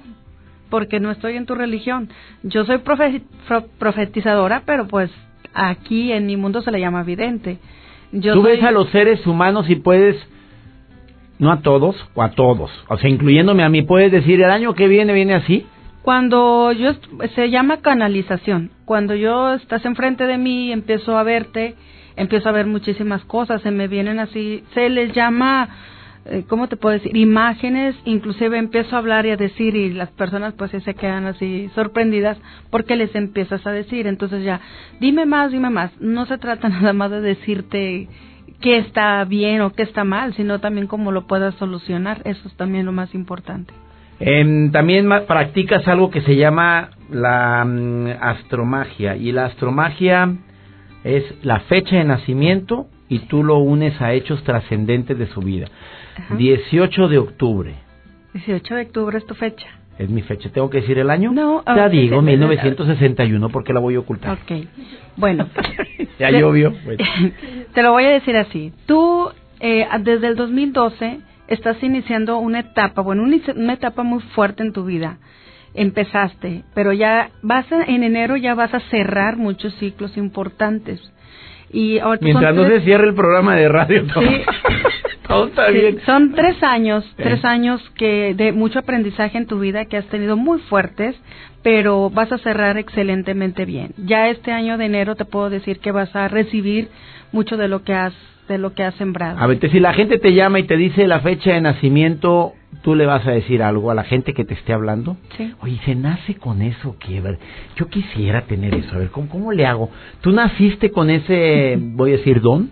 Porque 0.69 1.00
no 1.00 1.11
estoy 1.11 1.37
en 1.37 1.47
tu 1.47 1.55
religión. 1.55 2.11
Yo 2.43 2.67
soy 2.67 2.83
profetizadora, 3.79 4.64
pero 4.67 4.87
pues 4.87 5.11
aquí 5.55 6.12
en 6.12 6.26
mi 6.26 6.37
mundo 6.37 6.61
se 6.62 6.73
le 6.73 6.81
llama 6.81 7.05
vidente. 7.05 7.59
Yo 8.12 8.35
tú 8.35 8.43
ves 8.43 8.62
a 8.62 8.73
los 8.73 8.90
seres 8.90 9.25
humanos 9.26 9.71
y 9.71 9.76
puedes 9.76 10.17
no 11.41 11.51
a 11.51 11.63
todos, 11.63 11.97
o 12.15 12.23
a 12.23 12.31
todos. 12.33 12.71
O 12.89 12.99
sea, 12.99 13.11
incluyéndome 13.11 13.65
a 13.65 13.69
mí, 13.71 13.83
puedes 13.83 14.13
decir, 14.13 14.41
el 14.41 14.51
año 14.51 14.75
que 14.75 14.87
viene 14.87 15.13
viene 15.15 15.35
así. 15.35 15.67
Cuando 16.03 16.71
yo, 16.73 16.93
se 17.35 17.51
llama 17.51 17.79
canalización. 17.79 18.71
Cuando 18.85 19.15
yo 19.15 19.55
estás 19.55 19.85
enfrente 19.87 20.27
de 20.27 20.37
mí, 20.37 20.71
empiezo 20.71 21.17
a 21.17 21.23
verte, 21.23 21.77
empiezo 22.17 22.49
a 22.49 22.53
ver 22.53 22.67
muchísimas 22.67 23.25
cosas, 23.25 23.63
se 23.63 23.71
me 23.71 23.89
vienen 23.89 24.19
así, 24.19 24.65
se 24.75 24.91
les 24.91 25.15
llama, 25.15 25.69
eh, 26.27 26.45
¿cómo 26.47 26.69
te 26.69 26.77
puedo 26.77 26.93
decir? 26.93 27.17
Imágenes, 27.17 27.97
inclusive 28.05 28.59
empiezo 28.59 28.95
a 28.95 28.99
hablar 28.99 29.25
y 29.25 29.31
a 29.31 29.37
decir 29.37 29.75
y 29.77 29.95
las 29.95 30.11
personas 30.11 30.53
pues 30.55 30.71
se 30.71 30.95
quedan 30.95 31.25
así 31.25 31.71
sorprendidas 31.75 32.37
porque 32.71 32.97
les 32.97 33.15
empiezas 33.15 33.67
a 33.67 33.73
decir. 33.73 34.07
Entonces 34.07 34.45
ya, 34.45 34.61
dime 35.01 35.25
más, 35.25 35.53
dime 35.53 35.71
más. 35.71 35.91
No 36.01 36.27
se 36.27 36.37
trata 36.37 36.69
nada 36.69 36.93
más 36.93 37.11
de 37.11 37.23
decirte 37.23 38.09
qué 38.61 38.79
está 38.79 39.25
bien 39.25 39.61
o 39.62 39.73
qué 39.73 39.83
está 39.83 40.05
mal, 40.05 40.35
sino 40.35 40.61
también 40.61 40.87
cómo 40.87 41.12
lo 41.12 41.26
puedas 41.26 41.55
solucionar. 41.57 42.23
Eso 42.25 42.49
es 42.49 42.55
también 42.57 42.87
lo 42.87 42.93
más 42.93 43.14
importante. 43.14 43.73
también 44.73 45.09
practicas 45.26 45.87
algo 45.88 46.11
que 46.11 46.21
se 46.23 46.37
llama 46.37 46.90
la 47.11 47.64
mm, 47.64 48.09
astromagia 48.21 49.17
y 49.17 49.33
la 49.33 49.47
astromagia 49.47 50.37
es 51.05 51.25
la 51.43 51.61
fecha 51.61 51.97
de 51.97 52.05
nacimiento 52.05 52.87
y 53.09 53.21
tú 53.21 53.43
lo 53.43 53.59
unes 53.59 54.00
a 54.00 54.12
hechos 54.12 54.43
trascendentes 54.45 55.19
de 55.19 55.26
su 55.29 55.40
vida. 55.40 55.67
18 56.37 57.09
de 57.09 57.19
octubre. 57.19 57.75
18 58.35 58.75
de 58.75 58.83
octubre 58.83 59.19
es 59.19 59.26
tu 59.26 59.35
fecha. 59.35 59.67
Es 59.99 60.09
mi 60.09 60.23
fecha. 60.23 60.50
¿Tengo 60.50 60.71
que 60.71 60.81
decir 60.81 60.99
el 60.99 61.11
año? 61.11 61.33
No. 61.33 61.62
Ya 61.67 61.88
digo, 61.88 62.23
1961, 62.23 63.49
porque 63.50 63.73
la 63.73 63.81
voy 63.81 63.97
a 63.97 64.00
ocultar. 64.00 64.38
Ok. 64.38 64.67
Bueno. 65.17 65.49
ya 66.21 66.31
llovió. 66.31 66.75
Te 67.75 67.83
lo 67.83 67.93
voy 67.93 68.05
a 68.05 68.11
decir 68.11 68.37
así. 68.37 68.73
Tú, 68.87 69.31
eh, 69.61 69.87
desde 70.00 70.29
el 70.29 70.37
2012, 70.37 71.21
estás 71.49 71.83
iniciando 71.83 72.39
una 72.39 72.61
etapa, 72.61 73.00
bueno, 73.03 73.23
una, 73.23 73.73
etapa 73.73 74.03
muy 74.03 74.21
fuerte 74.35 74.62
en 74.62 74.73
tu 74.73 74.85
vida. 74.85 75.19
Empezaste, 75.73 76.65
pero 76.75 76.93
ya 76.93 77.31
vas 77.43 77.67
en 77.71 78.03
enero 78.03 78.37
ya 78.37 78.55
vas 78.55 78.75
a 78.75 78.81
cerrar 78.91 79.37
muchos 79.37 79.75
ciclos 79.77 80.17
importantes. 80.17 81.00
Y 81.73 82.00
Mientras 82.21 82.55
no 82.55 82.67
se 82.67 82.81
cierre 82.81 83.07
el 83.07 83.15
programa 83.15 83.55
de 83.55 83.69
radio, 83.69 84.05
todo, 84.07 84.23
sí. 84.25 85.49
está 85.49 85.71
bien. 85.71 86.00
Son 86.05 86.33
tres 86.35 86.61
años, 86.62 87.05
tres 87.17 87.45
años 87.45 87.81
que 87.97 88.35
de 88.35 88.53
mucho 88.53 88.81
aprendizaje 88.81 89.39
en 89.39 89.47
tu 89.47 89.61
vida 89.61 89.85
que 89.85 89.97
has 89.97 90.07
tenido 90.07 90.37
muy 90.37 90.59
fuertes, 90.62 91.15
pero 91.62 92.11
vas 92.11 92.33
a 92.33 92.39
cerrar 92.39 92.77
excelentemente 92.77 93.65
bien. 93.65 93.93
Ya 93.99 94.29
este 94.29 94.50
año 94.50 94.79
de 94.79 94.87
enero 94.87 95.15
te 95.15 95.25
puedo 95.25 95.49
decir 95.49 95.79
que 95.79 95.93
vas 95.93 96.15
a 96.17 96.27
recibir 96.27 96.89
mucho 97.31 97.57
de 97.57 97.69
lo 97.69 97.85
que 97.85 97.95
has 97.95 98.15
de 98.49 98.59
lo 98.59 98.75
que 98.75 98.83
has 98.83 98.97
sembrado. 98.97 99.39
A 99.39 99.47
ver, 99.47 99.61
si 99.71 99.79
la 99.79 99.93
gente 99.93 100.19
te 100.19 100.35
llama 100.35 100.59
y 100.59 100.65
te 100.65 100.77
dice 100.77 101.07
la 101.07 101.21
fecha 101.21 101.53
de 101.53 101.61
nacimiento, 101.61 102.55
tú 102.83 102.95
le 102.95 103.07
vas 103.07 103.27
a 103.27 103.31
decir 103.31 103.62
algo 103.62 103.91
a 103.91 103.95
la 103.95 104.05
gente 104.05 104.33
que 104.35 104.45
te 104.45 104.55
esté 104.55 104.73
hablando. 104.73 105.17
Sí. 105.37 105.55
Oye, 105.61 105.79
¿se 105.85 105.95
nace 105.95 106.35
con 106.37 106.62
eso? 106.62 106.97
¿Qué? 106.99 107.23
Yo 107.77 107.89
quisiera 107.89 108.43
tener 108.43 108.75
eso. 108.75 108.95
A 108.95 108.99
ver, 108.99 109.11
¿cómo, 109.11 109.29
¿cómo 109.29 109.53
le 109.53 109.67
hago? 109.67 109.91
¿Tú 110.21 110.33
naciste 110.33 110.91
con 110.91 111.11
ese, 111.11 111.77
voy 111.81 112.15
a 112.15 112.17
decir, 112.17 112.41
don? 112.41 112.71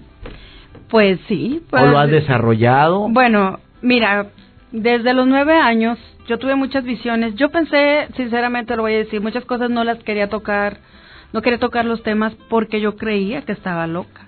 Pues 0.89 1.21
sí. 1.29 1.63
Pues, 1.69 1.83
¿O 1.83 1.87
lo 1.87 1.99
has 1.99 2.11
desarrollado? 2.11 3.09
Bueno, 3.09 3.61
mira, 3.83 4.29
desde 4.73 5.13
los 5.13 5.27
nueve 5.27 5.55
años 5.55 5.99
yo 6.27 6.39
tuve 6.39 6.55
muchas 6.55 6.85
visiones. 6.85 7.35
Yo 7.35 7.51
pensé, 7.51 8.09
sinceramente 8.17 8.77
lo 8.77 8.83
voy 8.83 8.95
a 8.95 8.99
decir, 8.99 9.21
muchas 9.21 9.45
cosas 9.45 9.71
no 9.71 9.83
las 9.85 9.99
quería 10.05 10.29
tocar, 10.29 10.79
no 11.33 11.43
quería 11.43 11.59
tocar 11.59 11.85
los 11.85 12.03
temas 12.03 12.35
porque 12.49 12.81
yo 12.81 12.97
creía 12.97 13.43
que 13.43 13.53
estaba 13.53 13.87
loca. 13.87 14.28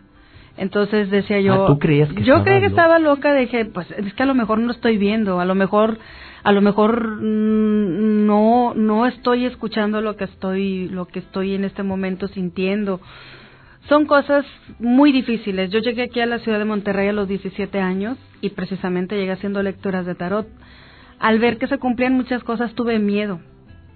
Entonces 0.60 1.08
decía 1.08 1.40
yo, 1.40 1.64
ah, 1.64 1.66
¿tú 1.68 1.78
creías 1.78 2.12
que 2.12 2.22
yo 2.22 2.44
creía 2.44 2.60
que 2.60 2.66
estaba 2.66 2.98
loca, 2.98 3.32
dije, 3.32 3.64
pues 3.64 3.90
es 3.92 4.12
que 4.12 4.22
a 4.22 4.26
lo 4.26 4.34
mejor 4.34 4.58
no 4.58 4.70
estoy 4.72 4.98
viendo, 4.98 5.40
a 5.40 5.46
lo 5.46 5.54
mejor 5.54 5.98
a 6.42 6.52
lo 6.52 6.60
mejor 6.60 7.16
mm, 7.16 8.26
no 8.26 8.74
no 8.74 9.06
estoy 9.06 9.46
escuchando 9.46 10.02
lo 10.02 10.16
que 10.16 10.24
estoy 10.24 10.90
lo 10.90 11.06
que 11.06 11.20
estoy 11.20 11.54
en 11.54 11.64
este 11.64 11.82
momento 11.82 12.28
sintiendo. 12.28 13.00
Son 13.88 14.04
cosas 14.04 14.44
muy 14.78 15.12
difíciles. 15.12 15.70
Yo 15.70 15.78
llegué 15.78 16.02
aquí 16.02 16.20
a 16.20 16.26
la 16.26 16.40
ciudad 16.40 16.58
de 16.58 16.66
Monterrey 16.66 17.08
a 17.08 17.14
los 17.14 17.26
17 17.26 17.80
años 17.80 18.18
y 18.42 18.50
precisamente 18.50 19.16
llegué 19.16 19.32
haciendo 19.32 19.62
lecturas 19.62 20.04
de 20.04 20.14
tarot. 20.14 20.46
Al 21.18 21.38
ver 21.38 21.56
que 21.56 21.68
se 21.68 21.78
cumplían 21.78 22.12
muchas 22.12 22.44
cosas 22.44 22.74
tuve 22.74 22.98
miedo 22.98 23.40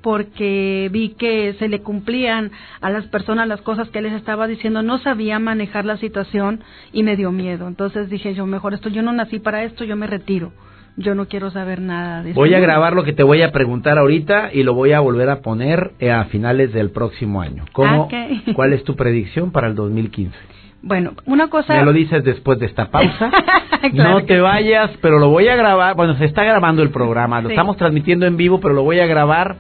porque 0.05 0.91
vi 0.93 1.15
que 1.19 1.55
se 1.55 1.67
le 1.67 1.81
cumplían 1.81 2.51
a 2.83 2.91
las 2.91 3.07
personas 3.07 3.49
las 3.49 3.63
cosas 3.63 3.89
que 3.89 4.03
les 4.03 4.13
estaba 4.13 4.47
diciendo, 4.47 4.83
no 4.83 4.99
sabía 4.99 5.39
manejar 5.39 5.87
la 5.87 5.97
situación 5.97 6.61
y 6.93 7.03
me 7.03 7.17
dio 7.17 7.33
miedo. 7.33 7.67
Entonces 7.67 8.11
dije 8.11 8.35
yo, 8.35 8.45
mejor 8.45 8.75
esto, 8.75 8.91
yo 8.91 9.01
no 9.01 9.13
nací 9.13 9.39
para 9.39 9.65
esto, 9.65 9.83
yo 9.83 9.97
me 9.97 10.07
retiro. 10.07 10.53
Yo 10.99 11.15
no 11.15 11.27
quiero 11.27 11.51
saber 11.51 11.81
nada 11.81 12.23
de 12.23 12.31
eso. 12.31 12.39
Voy 12.39 12.53
a 12.53 12.61
grabar 12.61 12.93
lo 12.93 13.03
que 13.03 13.15
te 13.15 13.23
voy 13.23 13.41
a 13.41 13.51
preguntar 13.51 13.99
ahorita 13.99 14.51
y 14.53 14.63
lo 14.63 14.75
voy 14.75 14.93
a 14.93 15.01
volver 15.01 15.31
a 15.31 15.41
poner 15.41 15.93
eh, 15.99 16.13
a 16.13 16.27
finales 16.27 16.75
del 16.75 16.91
próximo 16.91 17.41
año. 17.41 17.65
¿Cómo, 17.73 18.09
¿Cuál 18.55 18.75
es 18.75 18.85
tu 18.85 18.95
predicción 18.95 19.53
para 19.53 19.69
el 19.69 19.75
2015? 19.75 20.37
Bueno, 20.83 21.13
una 21.25 21.49
cosa... 21.49 21.75
Me 21.77 21.85
lo 21.85 21.95
dices 21.95 22.23
después 22.23 22.59
de 22.59 22.67
esta 22.67 22.91
pausa. 22.91 23.31
no 23.95 24.23
te 24.27 24.39
vayas, 24.39 24.91
pero 25.01 25.19
lo 25.19 25.31
voy 25.31 25.49
a 25.49 25.57
grabar. 25.57 25.97
Bueno, 25.97 26.15
se 26.19 26.27
está 26.27 26.45
grabando 26.45 26.83
el 26.83 26.91
programa. 26.91 27.41
Lo 27.41 27.49
estamos 27.49 27.79
transmitiendo 27.79 28.27
en 28.27 28.37
vivo, 28.37 28.61
pero 28.61 28.75
lo 28.75 28.83
voy 28.83 29.01
a 29.01 29.07
grabar 29.07 29.57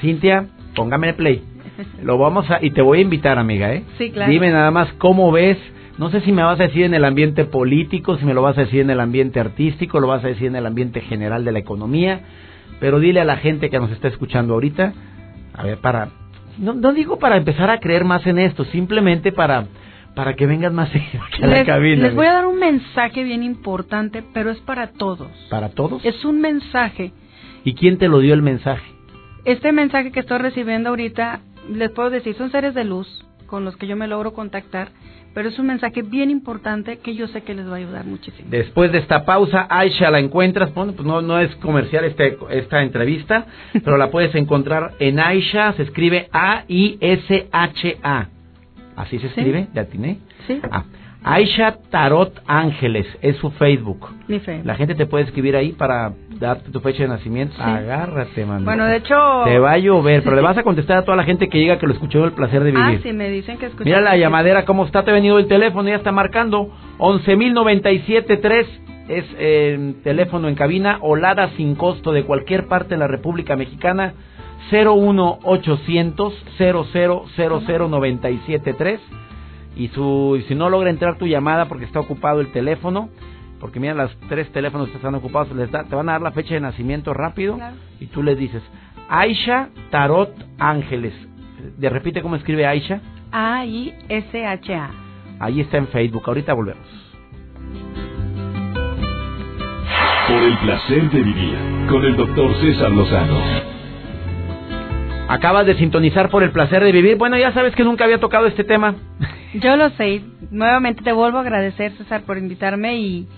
Cintia, 0.00 0.46
póngame 0.74 1.14
play. 1.14 1.42
Lo 2.02 2.18
vamos 2.18 2.50
a 2.50 2.64
y 2.64 2.70
te 2.70 2.82
voy 2.82 2.98
a 2.98 3.02
invitar, 3.02 3.38
amiga, 3.38 3.72
¿eh? 3.72 3.84
Sí, 3.98 4.10
claro. 4.10 4.30
Dime 4.30 4.50
nada 4.50 4.70
más 4.70 4.92
cómo 4.94 5.32
ves. 5.32 5.58
No 5.98 6.10
sé 6.10 6.20
si 6.22 6.32
me 6.32 6.42
vas 6.42 6.58
a 6.58 6.64
decir 6.64 6.84
en 6.84 6.94
el 6.94 7.04
ambiente 7.04 7.44
político, 7.44 8.16
si 8.16 8.24
me 8.24 8.34
lo 8.34 8.42
vas 8.42 8.58
a 8.58 8.62
decir 8.62 8.80
en 8.80 8.90
el 8.90 8.98
ambiente 8.98 9.38
artístico, 9.38 10.00
lo 10.00 10.08
vas 10.08 10.24
a 10.24 10.28
decir 10.28 10.48
en 10.48 10.56
el 10.56 10.66
ambiente 10.66 11.00
general 11.00 11.44
de 11.44 11.52
la 11.52 11.60
economía, 11.60 12.20
pero 12.80 12.98
dile 12.98 13.20
a 13.20 13.24
la 13.24 13.36
gente 13.36 13.70
que 13.70 13.78
nos 13.78 13.92
está 13.92 14.08
escuchando 14.08 14.54
ahorita, 14.54 14.92
a 15.52 15.62
ver, 15.62 15.78
para 15.78 16.08
no, 16.58 16.74
no 16.74 16.92
digo 16.92 17.18
para 17.18 17.36
empezar 17.36 17.70
a 17.70 17.78
creer 17.78 18.04
más 18.04 18.26
en 18.26 18.38
esto, 18.38 18.64
simplemente 18.66 19.32
para 19.32 19.66
para 20.14 20.34
que 20.34 20.46
vengas 20.46 20.72
más 20.72 20.90
a 21.42 21.46
la 21.46 21.64
cabina. 21.64 22.04
Les 22.04 22.14
voy 22.14 22.26
a 22.26 22.34
dar 22.34 22.46
un 22.46 22.58
mensaje 22.58 23.24
bien 23.24 23.42
importante, 23.42 24.22
pero 24.32 24.50
es 24.50 24.58
para 24.60 24.92
todos. 24.92 25.30
¿Para 25.50 25.70
todos? 25.70 26.04
Es 26.04 26.24
un 26.24 26.40
mensaje. 26.40 27.12
¿Y 27.64 27.74
quién 27.74 27.98
te 27.98 28.08
lo 28.08 28.20
dio 28.20 28.34
el 28.34 28.42
mensaje? 28.42 28.93
Este 29.44 29.72
mensaje 29.72 30.10
que 30.10 30.20
estoy 30.20 30.38
recibiendo 30.38 30.88
ahorita, 30.88 31.40
les 31.70 31.90
puedo 31.90 32.08
decir, 32.08 32.34
son 32.36 32.50
seres 32.50 32.74
de 32.74 32.84
luz 32.84 33.26
con 33.46 33.64
los 33.64 33.76
que 33.76 33.86
yo 33.86 33.94
me 33.94 34.08
logro 34.08 34.32
contactar, 34.32 34.88
pero 35.34 35.50
es 35.50 35.58
un 35.58 35.66
mensaje 35.66 36.00
bien 36.00 36.30
importante 36.30 36.98
que 36.98 37.14
yo 37.14 37.28
sé 37.28 37.42
que 37.42 37.54
les 37.54 37.68
va 37.68 37.72
a 37.72 37.76
ayudar 37.76 38.06
muchísimo. 38.06 38.48
Después 38.50 38.90
de 38.90 38.98
esta 38.98 39.26
pausa, 39.26 39.66
Aisha 39.68 40.10
la 40.10 40.18
encuentras, 40.18 40.72
bueno, 40.72 40.92
pues 40.92 41.06
no, 41.06 41.20
no 41.20 41.38
es 41.38 41.54
comercial 41.56 42.06
este, 42.06 42.38
esta 42.50 42.82
entrevista, 42.82 43.46
pero 43.84 43.98
la 43.98 44.10
puedes 44.10 44.34
encontrar 44.34 44.94
en 44.98 45.20
Aisha, 45.20 45.74
se 45.74 45.82
escribe 45.82 46.28
A-I-S-H-A. 46.32 48.28
Así 48.96 49.18
se 49.18 49.26
escribe, 49.26 49.66
¿ya 49.74 49.82
atiné? 49.82 50.20
Sí. 50.46 50.60
Ah, 50.70 50.84
Aisha 51.24 51.78
Tarot 51.90 52.42
Ángeles 52.46 53.06
es 53.22 53.36
su 53.38 53.50
Facebook. 53.52 54.06
Mi 54.28 54.40
Facebook. 54.40 54.66
La 54.66 54.74
gente 54.74 54.94
te 54.94 55.06
puede 55.06 55.24
escribir 55.24 55.56
ahí 55.56 55.72
para 55.72 56.12
darte 56.38 56.70
tu 56.70 56.80
fecha 56.80 57.04
de 57.04 57.08
nacimiento. 57.08 57.54
Agárrate, 57.58 58.44
mano. 58.44 58.66
Bueno, 58.66 58.84
de 58.84 58.96
hecho... 58.96 59.16
Te 59.44 59.58
va 59.58 59.72
a 59.72 59.78
llover, 59.78 60.22
pero 60.22 60.36
le 60.36 60.42
vas 60.42 60.58
a 60.58 60.62
contestar 60.62 60.98
a 60.98 61.02
toda 61.02 61.16
la 61.16 61.24
gente 61.24 61.48
que 61.48 61.58
llega 61.58 61.78
que 61.78 61.86
lo 61.86 61.94
escuchó 61.94 62.22
el 62.26 62.32
placer 62.32 62.62
de 62.62 62.72
vivir. 62.72 62.98
Ah, 62.98 63.00
sí, 63.02 63.14
me 63.14 63.30
dicen 63.30 63.56
que 63.56 63.64
escuchó. 63.66 63.84
Mira 63.84 64.02
la 64.02 64.18
llamadera, 64.18 64.66
cómo 64.66 64.84
está, 64.84 65.02
te 65.02 65.12
ha 65.12 65.14
venido 65.14 65.38
el 65.38 65.46
teléfono, 65.46 65.88
ya 65.88 65.96
está 65.96 66.12
marcando 66.12 66.68
11.097.3. 66.98 68.66
es 69.08 69.24
el 69.38 70.02
teléfono 70.02 70.48
en 70.48 70.56
cabina 70.56 70.98
o 71.00 71.16
Lada 71.16 71.48
sin 71.56 71.74
costo 71.74 72.12
de 72.12 72.24
cualquier 72.24 72.66
parte 72.66 72.90
de 72.90 72.98
la 72.98 73.06
República 73.06 73.56
Mexicana 73.56 74.12
01800 74.70 76.34
0000973 76.58 79.00
y 79.76 79.88
su 79.88 80.36
y 80.38 80.42
si 80.48 80.54
no 80.54 80.70
logra 80.70 80.90
entrar 80.90 81.18
tu 81.18 81.26
llamada 81.26 81.66
porque 81.66 81.84
está 81.84 82.00
ocupado 82.00 82.40
el 82.40 82.52
teléfono 82.52 83.08
porque 83.60 83.80
mira 83.80 83.94
los 83.94 84.16
tres 84.28 84.50
teléfonos 84.52 84.88
que 84.90 84.96
están 84.96 85.14
ocupados 85.14 85.48
te 85.48 85.94
van 85.96 86.08
a 86.08 86.12
dar 86.12 86.22
la 86.22 86.32
fecha 86.32 86.54
de 86.54 86.60
nacimiento 86.60 87.14
rápido 87.14 87.58
y 87.98 88.06
tú 88.06 88.22
les 88.22 88.38
dices 88.38 88.62
Aisha 89.08 89.68
Tarot 89.90 90.34
Ángeles. 90.58 91.12
De 91.78 91.88
repite 91.88 92.22
cómo 92.22 92.36
escribe 92.36 92.66
Aisha. 92.66 93.00
A 93.32 93.64
I 93.64 93.94
S 94.08 94.46
H 94.46 94.74
A. 94.74 94.90
Ahí 95.40 95.60
está 95.60 95.78
en 95.78 95.88
Facebook. 95.88 96.22
Ahorita 96.26 96.52
volvemos. 96.54 96.86
Por 100.28 100.42
el 100.42 100.58
placer 100.58 101.10
de 101.10 101.22
vivir 101.22 101.58
con 101.88 102.04
el 102.04 102.16
doctor 102.16 102.54
César 102.60 102.90
Lozano. 102.90 103.38
Acabas 105.28 105.66
de 105.66 105.74
sintonizar 105.76 106.30
por 106.30 106.42
el 106.42 106.50
placer 106.50 106.82
de 106.82 106.92
vivir. 106.92 107.16
Bueno, 107.16 107.36
ya 107.36 107.52
sabes 107.52 107.74
que 107.74 107.84
nunca 107.84 108.04
había 108.04 108.20
tocado 108.20 108.46
este 108.46 108.64
tema. 108.64 108.94
Yo 109.60 109.76
lo 109.76 109.90
sé. 109.90 110.22
Nuevamente 110.50 111.02
te 111.02 111.12
vuelvo 111.12 111.38
a 111.38 111.42
agradecer, 111.42 111.92
César, 111.92 112.22
por 112.22 112.38
invitarme 112.38 112.98
y, 112.98 113.28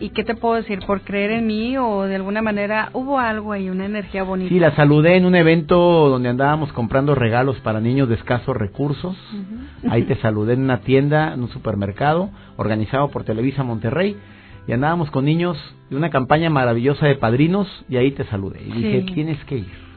y 0.00 0.10
qué 0.10 0.22
te 0.22 0.34
puedo 0.34 0.54
decir, 0.54 0.78
por 0.86 1.00
creer 1.02 1.32
en 1.32 1.46
mí 1.46 1.76
o 1.76 2.02
de 2.02 2.14
alguna 2.14 2.42
manera 2.42 2.90
hubo 2.92 3.18
algo 3.18 3.52
ahí, 3.52 3.68
una 3.68 3.86
energía 3.86 4.22
bonita. 4.22 4.50
Sí, 4.50 4.60
la 4.60 4.74
saludé 4.76 5.16
en 5.16 5.24
un 5.24 5.34
evento 5.34 6.08
donde 6.08 6.28
andábamos 6.28 6.72
comprando 6.72 7.14
regalos 7.14 7.58
para 7.60 7.80
niños 7.80 8.08
de 8.08 8.14
escasos 8.14 8.56
recursos. 8.56 9.16
Ahí 9.90 10.04
te 10.04 10.16
saludé 10.16 10.54
en 10.54 10.62
una 10.62 10.80
tienda, 10.80 11.34
en 11.34 11.42
un 11.42 11.48
supermercado, 11.50 12.30
organizado 12.56 13.08
por 13.10 13.24
Televisa 13.24 13.64
Monterrey. 13.64 14.16
Y 14.66 14.72
andábamos 14.72 15.10
con 15.10 15.24
niños 15.24 15.56
de 15.88 15.96
una 15.96 16.10
campaña 16.10 16.50
maravillosa 16.50 17.06
de 17.06 17.14
padrinos 17.14 17.66
y 17.88 17.96
ahí 17.96 18.12
te 18.12 18.24
saludé. 18.24 18.62
Y 18.62 18.72
dije, 18.72 19.12
tienes 19.14 19.42
que 19.44 19.58
ir. 19.58 19.88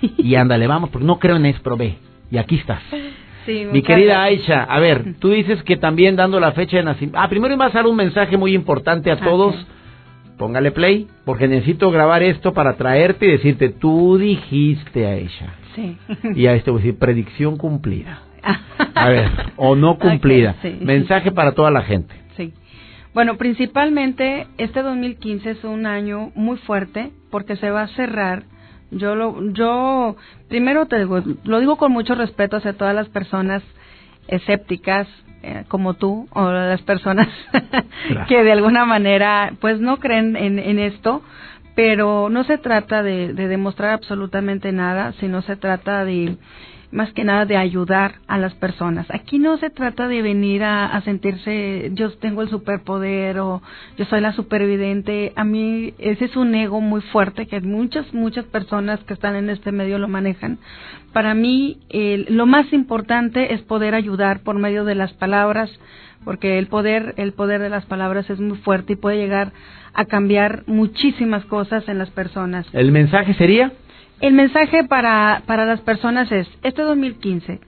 Y 0.00 0.34
ándale, 0.34 0.66
vamos, 0.66 0.90
porque 0.90 1.06
no 1.06 1.18
creo 1.18 1.36
en 1.36 1.46
Espro, 1.46 1.76
ve. 1.76 1.98
Y 2.30 2.38
aquí 2.38 2.56
estás. 2.56 2.80
Mi 3.46 3.82
querida 3.82 4.22
Aisha, 4.22 4.64
a 4.64 4.80
ver, 4.80 5.14
tú 5.18 5.30
dices 5.30 5.62
que 5.62 5.76
también 5.76 6.16
dando 6.16 6.40
la 6.40 6.52
fecha 6.52 6.78
de 6.78 6.82
nacimiento. 6.84 7.18
Ah, 7.18 7.28
primero 7.28 7.54
iba 7.54 7.66
a 7.66 7.70
dar 7.70 7.86
un 7.86 7.96
mensaje 7.96 8.36
muy 8.36 8.54
importante 8.54 9.10
a 9.10 9.18
todos. 9.18 9.54
Póngale 10.38 10.72
play, 10.72 11.06
porque 11.24 11.46
necesito 11.46 11.90
grabar 11.90 12.22
esto 12.22 12.52
para 12.52 12.76
traerte 12.76 13.26
y 13.26 13.30
decirte, 13.32 13.68
tú 13.68 14.18
dijiste 14.18 15.06
Aisha. 15.06 15.54
Sí. 15.76 15.96
Y 16.34 16.46
a 16.46 16.54
esto 16.54 16.72
voy 16.72 16.80
a 16.80 16.84
decir, 16.84 16.98
predicción 16.98 17.56
cumplida. 17.56 18.22
A 18.94 19.08
ver, 19.08 19.30
o 19.56 19.74
no 19.76 19.98
cumplida. 19.98 20.56
Mensaje 20.80 21.30
para 21.30 21.52
toda 21.52 21.70
la 21.70 21.82
gente. 21.82 22.14
Sí. 22.36 22.52
Bueno, 23.12 23.36
principalmente 23.36 24.46
este 24.58 24.82
2015 24.82 25.50
es 25.50 25.64
un 25.64 25.86
año 25.86 26.32
muy 26.34 26.56
fuerte 26.58 27.12
porque 27.30 27.56
se 27.56 27.70
va 27.70 27.82
a 27.82 27.88
cerrar 27.88 28.44
yo 28.90 29.14
lo, 29.14 29.52
yo 29.52 30.16
primero 30.48 30.86
te 30.86 30.98
digo, 30.98 31.22
lo 31.44 31.60
digo 31.60 31.76
con 31.76 31.92
mucho 31.92 32.14
respeto 32.14 32.56
hacia 32.56 32.76
todas 32.76 32.94
las 32.94 33.08
personas 33.08 33.62
escépticas 34.28 35.08
eh, 35.42 35.64
como 35.68 35.94
tú 35.94 36.26
o 36.30 36.50
las 36.50 36.80
personas 36.82 37.28
que 38.28 38.42
de 38.42 38.52
alguna 38.52 38.84
manera 38.84 39.52
pues 39.60 39.80
no 39.80 39.98
creen 39.98 40.36
en, 40.36 40.58
en 40.58 40.78
esto, 40.78 41.22
pero 41.74 42.30
no 42.30 42.44
se 42.44 42.56
trata 42.56 43.02
de, 43.02 43.34
de 43.34 43.48
demostrar 43.48 43.90
absolutamente 43.90 44.72
nada, 44.72 45.12
sino 45.20 45.42
se 45.42 45.56
trata 45.56 46.04
de 46.04 46.36
más 46.94 47.12
que 47.12 47.24
nada 47.24 47.44
de 47.44 47.56
ayudar 47.56 48.20
a 48.28 48.38
las 48.38 48.54
personas. 48.54 49.06
Aquí 49.10 49.40
no 49.40 49.58
se 49.58 49.68
trata 49.68 50.06
de 50.06 50.22
venir 50.22 50.62
a, 50.62 51.00
sentirse 51.00 51.90
yo 51.92 52.12
tengo 52.18 52.40
el 52.40 52.48
superpoder 52.48 53.40
o 53.40 53.60
yo 53.98 54.04
soy 54.04 54.20
la 54.20 54.32
supervidente. 54.32 55.32
A 55.34 55.42
mí 55.42 55.92
ese 55.98 56.26
es 56.26 56.36
un 56.36 56.54
ego 56.54 56.80
muy 56.80 57.00
fuerte 57.00 57.46
que 57.46 57.60
muchas, 57.60 58.14
muchas 58.14 58.44
personas 58.44 59.00
que 59.00 59.14
están 59.14 59.34
en 59.34 59.50
este 59.50 59.72
medio 59.72 59.98
lo 59.98 60.06
manejan. 60.06 60.58
Para 61.12 61.34
mí 61.34 61.80
lo 62.28 62.46
más 62.46 62.72
importante 62.72 63.54
es 63.54 63.62
poder 63.62 63.96
ayudar 63.96 64.40
por 64.44 64.56
medio 64.56 64.84
de 64.84 64.94
las 64.94 65.12
palabras, 65.14 65.70
porque 66.24 66.60
el 66.60 66.68
poder, 66.68 67.14
el 67.16 67.32
poder 67.32 67.60
de 67.60 67.70
las 67.70 67.86
palabras 67.86 68.30
es 68.30 68.38
muy 68.38 68.56
fuerte 68.58 68.92
y 68.92 68.96
puede 68.96 69.16
llegar 69.16 69.52
a 69.94 70.04
cambiar 70.04 70.62
muchísimas 70.66 71.44
cosas 71.46 71.88
en 71.88 71.98
las 71.98 72.10
personas. 72.10 72.66
¿El 72.72 72.92
mensaje 72.92 73.34
sería? 73.34 73.72
El 74.24 74.32
mensaje 74.32 74.84
para, 74.84 75.42
para 75.44 75.66
las 75.66 75.82
personas 75.82 76.32
es, 76.32 76.48
este 76.62 76.80
2015 76.80 77.60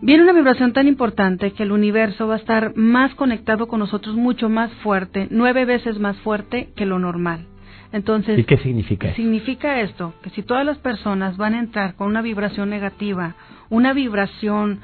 viene 0.00 0.22
una 0.22 0.32
vibración 0.32 0.72
tan 0.72 0.86
importante 0.86 1.50
que 1.54 1.64
el 1.64 1.72
universo 1.72 2.28
va 2.28 2.34
a 2.34 2.38
estar 2.38 2.76
más 2.76 3.16
conectado 3.16 3.66
con 3.66 3.80
nosotros, 3.80 4.14
mucho 4.14 4.48
más 4.48 4.70
fuerte, 4.74 5.26
nueve 5.28 5.64
veces 5.64 5.98
más 5.98 6.16
fuerte 6.18 6.68
que 6.76 6.86
lo 6.86 7.00
normal. 7.00 7.48
Entonces, 7.90 8.38
¿Y 8.38 8.44
qué 8.44 8.58
significa? 8.58 9.12
Significa 9.16 9.80
esto, 9.80 10.14
que 10.22 10.30
si 10.30 10.44
todas 10.44 10.64
las 10.64 10.78
personas 10.78 11.36
van 11.36 11.54
a 11.54 11.58
entrar 11.58 11.96
con 11.96 12.06
una 12.06 12.22
vibración 12.22 12.70
negativa, 12.70 13.34
una 13.70 13.92
vibración 13.92 14.78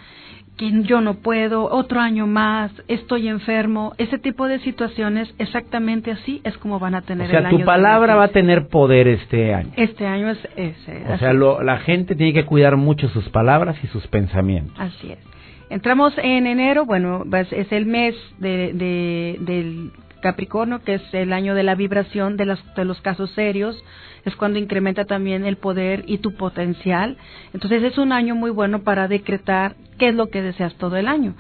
que 0.57 0.83
yo 0.83 1.01
no 1.01 1.15
puedo, 1.15 1.71
otro 1.71 2.01
año 2.01 2.27
más, 2.27 2.73
estoy 2.89 3.29
enfermo, 3.29 3.93
ese 3.99 4.19
tipo 4.19 4.49
de 4.49 4.59
situaciones, 4.61 5.33
exactamente 5.39 6.11
así 6.11 6.41
es 6.45 6.57
como 6.59 6.79
van 6.79 6.95
a 6.95 7.03
tener 7.03 7.29
o 7.29 7.31
sea, 7.31 7.51
tu 7.51 7.63
palabra 7.65 8.15
va 8.15 8.25
a 8.25 8.29
tener 8.29 8.69
poder 8.69 9.07
este 9.07 9.55
año. 9.55 9.71
Este 9.77 10.07
año 10.07 10.31
es 10.31 10.39
ese. 10.57 11.05
O 11.13 11.19
sea, 11.19 11.33
la 11.35 11.79
gente 11.79 12.15
tiene 12.15 12.33
que 12.33 12.45
cuidar 12.45 12.77
mucho 12.77 13.09
sus 13.09 13.29
palabras 13.29 13.77
y 13.83 13.87
sus 13.89 14.07
pensamientos. 14.07 14.75
Así 14.79 15.13
es. 15.13 15.19
Entramos 15.69 16.15
en 16.19 16.47
enero, 16.47 16.87
bueno, 16.87 17.25
pues, 17.29 17.53
es 17.53 17.71
el 17.73 17.87
mes 17.87 18.15
de, 18.39 18.73
de, 18.73 19.37
del 19.41 19.91
Capricornio, 20.21 20.83
que 20.83 20.95
es 20.95 21.03
el 21.15 21.33
año 21.33 21.55
de 21.55 21.63
la 21.63 21.75
vibración 21.75 22.37
de, 22.37 22.47
las, 22.47 22.75
de 22.75 22.85
los 22.85 23.01
casos 23.01 23.31
serios, 23.33 23.83
es 24.25 24.35
cuando 24.35 24.59
incrementa 24.59 25.05
también 25.05 25.45
el 25.45 25.57
poder 25.57 26.05
y 26.07 26.19
tu 26.19 26.35
potencial. 26.35 27.17
Entonces 27.55 27.83
es 27.83 27.97
un 27.97 28.13
año 28.13 28.35
muy 28.35 28.51
bueno 28.51 28.83
para 28.83 29.09
decretar 29.09 29.77
qué 29.99 30.09
es 30.09 30.15
lo 30.15 30.29
que 30.29 30.43
deseas 30.43 30.75
todo 30.77 30.97
el 30.97 31.07
año. 31.07 31.35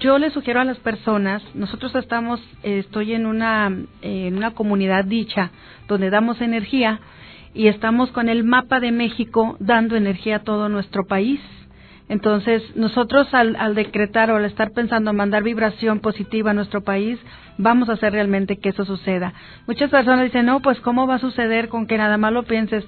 Yo 0.00 0.18
le 0.18 0.30
sugiero 0.30 0.60
a 0.60 0.64
las 0.64 0.78
personas, 0.78 1.42
nosotros 1.54 1.94
estamos, 1.94 2.40
estoy 2.64 3.14
en 3.14 3.26
una, 3.26 3.70
en 4.02 4.36
una 4.36 4.50
comunidad 4.50 5.04
dicha 5.04 5.52
donde 5.86 6.10
damos 6.10 6.40
energía 6.40 7.00
y 7.54 7.68
estamos 7.68 8.10
con 8.10 8.28
el 8.28 8.42
mapa 8.42 8.80
de 8.80 8.90
México 8.90 9.56
dando 9.60 9.94
energía 9.94 10.36
a 10.36 10.42
todo 10.42 10.68
nuestro 10.68 11.06
país. 11.06 11.40
Entonces, 12.12 12.62
nosotros 12.76 13.32
al, 13.32 13.56
al, 13.56 13.74
decretar 13.74 14.30
o 14.30 14.36
al 14.36 14.44
estar 14.44 14.72
pensando 14.72 15.12
en 15.12 15.16
mandar 15.16 15.42
vibración 15.42 16.00
positiva 16.00 16.50
a 16.50 16.52
nuestro 16.52 16.82
país, 16.82 17.18
vamos 17.56 17.88
a 17.88 17.94
hacer 17.94 18.12
realmente 18.12 18.58
que 18.58 18.68
eso 18.68 18.84
suceda. 18.84 19.32
Muchas 19.66 19.88
personas 19.88 20.24
dicen, 20.24 20.44
no, 20.44 20.60
pues 20.60 20.78
¿cómo 20.80 21.06
va 21.06 21.14
a 21.14 21.20
suceder 21.20 21.70
con 21.70 21.86
que 21.86 21.96
nada 21.96 22.18
más 22.18 22.30
lo 22.34 22.42
pienses? 22.42 22.84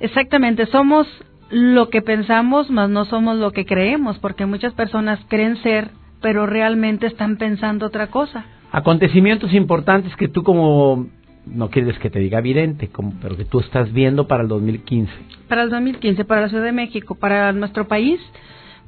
Exactamente, 0.00 0.66
somos 0.66 1.06
lo 1.50 1.90
que 1.90 2.02
pensamos, 2.02 2.70
más 2.70 2.90
no 2.90 3.04
somos 3.04 3.38
lo 3.38 3.52
que 3.52 3.64
creemos, 3.64 4.18
porque 4.18 4.46
muchas 4.46 4.74
personas 4.74 5.20
creen 5.28 5.56
ser, 5.58 5.92
pero 6.20 6.44
realmente 6.44 7.06
están 7.06 7.36
pensando 7.36 7.86
otra 7.86 8.08
cosa. 8.08 8.46
Acontecimientos 8.72 9.54
importantes 9.54 10.16
que 10.16 10.26
tú 10.26 10.42
como 10.42 11.06
no 11.46 11.70
quieres 11.70 11.98
que 11.98 12.10
te 12.10 12.18
diga 12.18 12.38
evidente, 12.38 12.88
como, 12.88 13.14
pero 13.20 13.36
que 13.36 13.44
tú 13.44 13.60
estás 13.60 13.92
viendo 13.92 14.26
para 14.26 14.42
el 14.42 14.48
2015. 14.48 15.12
Para 15.48 15.62
el 15.62 15.70
2015, 15.70 16.24
para 16.24 16.42
la 16.42 16.48
Ciudad 16.48 16.64
de 16.64 16.72
México, 16.72 17.14
para 17.14 17.52
nuestro 17.52 17.88
país, 17.88 18.20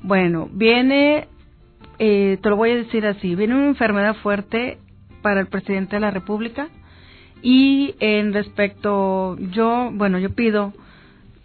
bueno, 0.02 0.48
viene, 0.52 1.28
eh, 1.98 2.38
te 2.42 2.48
lo 2.48 2.56
voy 2.56 2.70
a 2.70 2.76
decir 2.76 3.06
así, 3.06 3.34
viene 3.34 3.54
una 3.54 3.68
enfermedad 3.68 4.16
fuerte 4.16 4.78
para 5.22 5.40
el 5.40 5.46
presidente 5.46 5.96
de 5.96 6.00
la 6.00 6.10
República 6.10 6.68
y 7.42 7.94
en 8.00 8.32
respecto, 8.32 9.36
yo, 9.38 9.90
bueno, 9.92 10.18
yo 10.18 10.30
pido 10.30 10.72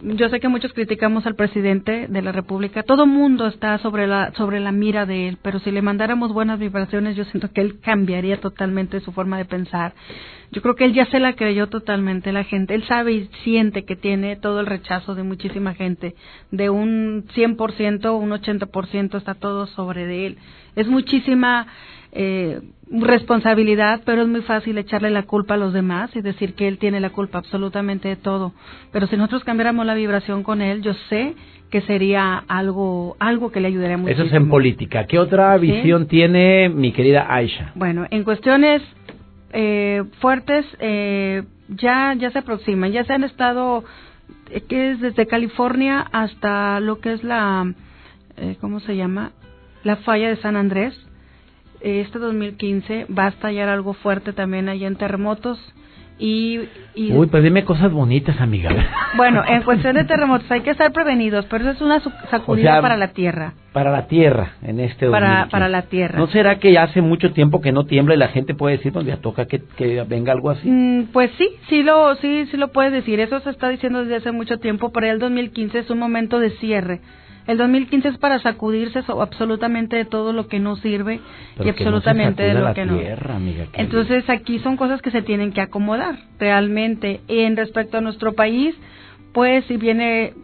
yo 0.00 0.28
sé 0.28 0.38
que 0.38 0.48
muchos 0.48 0.72
criticamos 0.72 1.26
al 1.26 1.34
presidente 1.34 2.06
de 2.08 2.22
la 2.22 2.30
República. 2.30 2.84
Todo 2.84 3.06
mundo 3.06 3.48
está 3.48 3.78
sobre 3.78 4.06
la 4.06 4.32
sobre 4.34 4.60
la 4.60 4.70
mira 4.70 5.06
de 5.06 5.28
él, 5.28 5.38
pero 5.42 5.58
si 5.58 5.72
le 5.72 5.82
mandáramos 5.82 6.32
buenas 6.32 6.60
vibraciones, 6.60 7.16
yo 7.16 7.24
siento 7.24 7.50
que 7.50 7.60
él 7.60 7.80
cambiaría 7.80 8.40
totalmente 8.40 9.00
su 9.00 9.10
forma 9.10 9.38
de 9.38 9.44
pensar. 9.44 9.94
Yo 10.52 10.62
creo 10.62 10.76
que 10.76 10.84
él 10.84 10.94
ya 10.94 11.06
se 11.06 11.18
la 11.18 11.34
creyó 11.34 11.68
totalmente 11.68 12.32
la 12.32 12.44
gente. 12.44 12.74
Él 12.74 12.84
sabe 12.84 13.12
y 13.12 13.30
siente 13.42 13.84
que 13.84 13.96
tiene 13.96 14.36
todo 14.36 14.60
el 14.60 14.66
rechazo 14.66 15.14
de 15.14 15.22
muchísima 15.22 15.74
gente. 15.74 16.14
De 16.50 16.70
un 16.70 17.26
100%, 17.34 18.18
un 18.18 18.30
80% 18.30 19.18
está 19.18 19.34
todo 19.34 19.66
sobre 19.66 20.06
de 20.06 20.26
él. 20.26 20.38
Es 20.76 20.86
muchísima 20.86 21.66
eh, 22.20 22.60
responsabilidad, 22.90 24.00
pero 24.04 24.22
es 24.22 24.28
muy 24.28 24.42
fácil 24.42 24.76
echarle 24.76 25.10
la 25.10 25.22
culpa 25.22 25.54
a 25.54 25.56
los 25.56 25.72
demás 25.72 26.10
y 26.16 26.20
decir 26.20 26.54
que 26.54 26.66
él 26.66 26.78
tiene 26.78 26.98
la 26.98 27.10
culpa 27.10 27.38
absolutamente 27.38 28.08
de 28.08 28.16
todo. 28.16 28.54
Pero 28.92 29.06
si 29.06 29.16
nosotros 29.16 29.44
cambiáramos 29.44 29.86
la 29.86 29.94
vibración 29.94 30.42
con 30.42 30.60
él, 30.60 30.82
yo 30.82 30.94
sé 31.08 31.36
que 31.70 31.80
sería 31.82 32.42
algo 32.48 33.16
algo 33.20 33.52
que 33.52 33.60
le 33.60 33.68
ayudaría 33.68 33.98
mucho. 33.98 34.12
Eso 34.12 34.24
es 34.24 34.32
en 34.32 34.48
política. 34.48 35.06
¿Qué 35.06 35.20
otra 35.20 35.56
visión 35.58 36.08
tiene 36.08 36.68
mi 36.68 36.90
querida 36.90 37.32
Aisha? 37.32 37.70
Bueno, 37.76 38.04
en 38.10 38.24
cuestiones 38.24 38.82
eh, 39.52 40.02
fuertes 40.20 40.66
eh, 40.80 41.44
ya 41.68 42.14
ya 42.18 42.30
se 42.32 42.40
aproximan, 42.40 42.90
ya 42.90 43.04
se 43.04 43.12
han 43.12 43.22
estado 43.22 43.84
eh, 44.50 44.62
que 44.68 44.90
es 44.90 45.00
desde 45.00 45.26
California 45.28 46.04
hasta 46.10 46.80
lo 46.80 46.98
que 46.98 47.12
es 47.12 47.22
la 47.22 47.72
eh, 48.38 48.56
¿cómo 48.60 48.80
se 48.80 48.96
llama? 48.96 49.30
La 49.84 49.96
falla 49.96 50.30
de 50.30 50.36
San 50.38 50.56
Andrés 50.56 50.98
este 51.80 52.18
2015 52.18 53.06
va 53.06 53.26
a 53.26 53.28
estallar 53.28 53.68
algo 53.68 53.94
fuerte 53.94 54.32
también 54.32 54.68
allá 54.68 54.86
en 54.86 54.96
terremotos 54.96 55.58
y, 56.20 56.58
Uy, 56.96 57.28
pues 57.28 57.44
dime 57.44 57.64
cosas 57.64 57.92
bonitas, 57.92 58.40
amiga. 58.40 58.70
Bueno, 59.16 59.42
en 59.46 59.62
cuestión 59.62 59.94
de 59.94 60.04
terremotos 60.04 60.50
hay 60.50 60.62
que 60.62 60.70
estar 60.70 60.92
prevenidos, 60.92 61.46
pero 61.46 61.64
eso 61.64 61.72
es 61.72 61.80
una 61.80 62.02
sacudida 62.28 62.82
para 62.82 62.96
la 62.96 63.08
tierra. 63.08 63.54
Para 63.72 63.92
la 63.92 64.08
tierra, 64.08 64.54
en 64.62 64.80
este 64.80 65.08
para, 65.08 65.46
para 65.48 65.68
la 65.68 65.82
tierra. 65.82 66.18
¿No 66.18 66.26
será 66.26 66.58
que 66.58 66.72
ya 66.72 66.82
hace 66.82 67.00
mucho 67.00 67.32
tiempo 67.32 67.60
que 67.60 67.70
no 67.70 67.84
tiembla 67.84 68.14
y 68.14 68.18
la 68.18 68.28
gente 68.28 68.54
puede 68.54 68.78
decir, 68.78 68.92
pues 68.92 69.06
ya 69.06 69.18
toca 69.18 69.46
que, 69.46 69.62
que 69.76 70.04
venga 70.08 70.32
algo 70.32 70.50
así? 70.50 70.68
Mm, 70.68 71.04
pues 71.12 71.30
sí, 71.38 71.48
sí 71.68 71.84
lo, 71.84 72.16
sí, 72.16 72.46
sí 72.50 72.56
lo 72.56 72.68
puedes 72.68 72.92
decir. 72.92 73.20
Eso 73.20 73.38
se 73.40 73.50
está 73.50 73.68
diciendo 73.68 74.00
desde 74.00 74.16
hace 74.16 74.32
mucho 74.32 74.58
tiempo, 74.58 74.90
pero 74.90 75.06
el 75.06 75.20
2015 75.20 75.78
es 75.78 75.90
un 75.90 75.98
momento 75.98 76.40
de 76.40 76.50
cierre 76.58 77.00
el 77.48 77.56
2015 77.56 78.08
es 78.08 78.18
para 78.18 78.38
sacudirse 78.40 79.00
absolutamente 79.08 79.96
de 79.96 80.04
todo 80.04 80.34
lo 80.34 80.48
que 80.48 80.60
no 80.60 80.76
sirve 80.76 81.18
y 81.58 81.68
absolutamente 81.70 82.42
de 82.42 82.52
lo 82.52 82.74
que 82.74 82.84
no. 82.84 83.00
Entonces 83.72 84.28
aquí 84.28 84.58
son 84.58 84.76
cosas 84.76 85.00
que 85.00 85.10
se 85.10 85.22
tienen 85.22 85.52
que 85.52 85.62
acomodar 85.62 86.18
realmente. 86.38 87.22
En 87.26 87.56
respecto 87.56 87.96
a 87.96 88.00
nuestro 88.02 88.34
país, 88.34 88.76
pues 89.32 89.64
si 89.64 89.78
viene, 89.78 90.34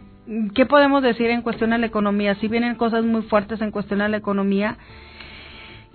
¿qué 0.55 0.65
podemos 0.65 1.03
decir 1.03 1.29
en 1.29 1.43
cuestión 1.43 1.73
a 1.73 1.77
la 1.77 1.85
economía? 1.85 2.33
Si 2.41 2.47
vienen 2.47 2.73
cosas 2.73 3.05
muy 3.05 3.21
fuertes 3.21 3.61
en 3.61 3.69
cuestión 3.69 4.01
a 4.01 4.09
la 4.09 4.17
economía, 4.17 4.79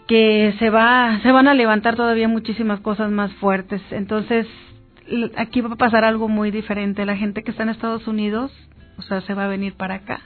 que 0.07 0.55
se 0.61 0.71
va, 0.71 1.19
se 1.25 1.33
van 1.33 1.49
a 1.49 1.55
levantar 1.55 1.97
todavía 1.97 2.29
muchísimas 2.29 2.79
cosas 2.79 3.11
más 3.11 3.33
fuertes. 3.35 3.83
Entonces 3.91 4.47
aquí 5.37 5.61
va 5.61 5.73
a 5.73 5.77
pasar 5.77 6.05
algo 6.05 6.29
muy 6.29 6.53
diferente. 6.53 7.05
La 7.05 7.17
gente 7.17 7.43
que 7.43 7.51
está 7.51 7.65
en 7.65 7.71
Estados 7.71 8.07
Unidos, 8.07 8.53
o 8.97 9.03
sea, 9.03 9.23
se 9.23 9.35
va 9.35 9.47
a 9.47 9.49
venir 9.49 9.75
para 9.75 9.97
acá 9.97 10.21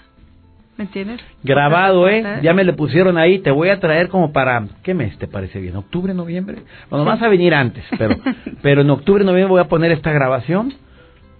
¿Me 0.76 0.84
entiendes? 0.84 1.20
Grabado, 1.44 2.08
¿eh? 2.08 2.40
Ya 2.42 2.52
me 2.52 2.64
le 2.64 2.72
pusieron 2.72 3.16
ahí. 3.16 3.38
Te 3.38 3.52
voy 3.52 3.68
a 3.68 3.78
traer 3.78 4.08
como 4.08 4.32
para. 4.32 4.66
¿Qué 4.82 4.92
mes 4.92 5.16
te 5.18 5.28
parece 5.28 5.60
bien? 5.60 5.76
¿Octubre, 5.76 6.12
noviembre? 6.14 6.62
Bueno, 6.90 7.04
vas 7.04 7.22
a 7.22 7.28
venir 7.28 7.54
antes, 7.54 7.84
pero, 7.96 8.16
pero 8.62 8.80
en 8.80 8.90
octubre, 8.90 9.24
noviembre 9.24 9.52
voy 9.52 9.60
a 9.60 9.68
poner 9.68 9.92
esta 9.92 10.10
grabación 10.12 10.74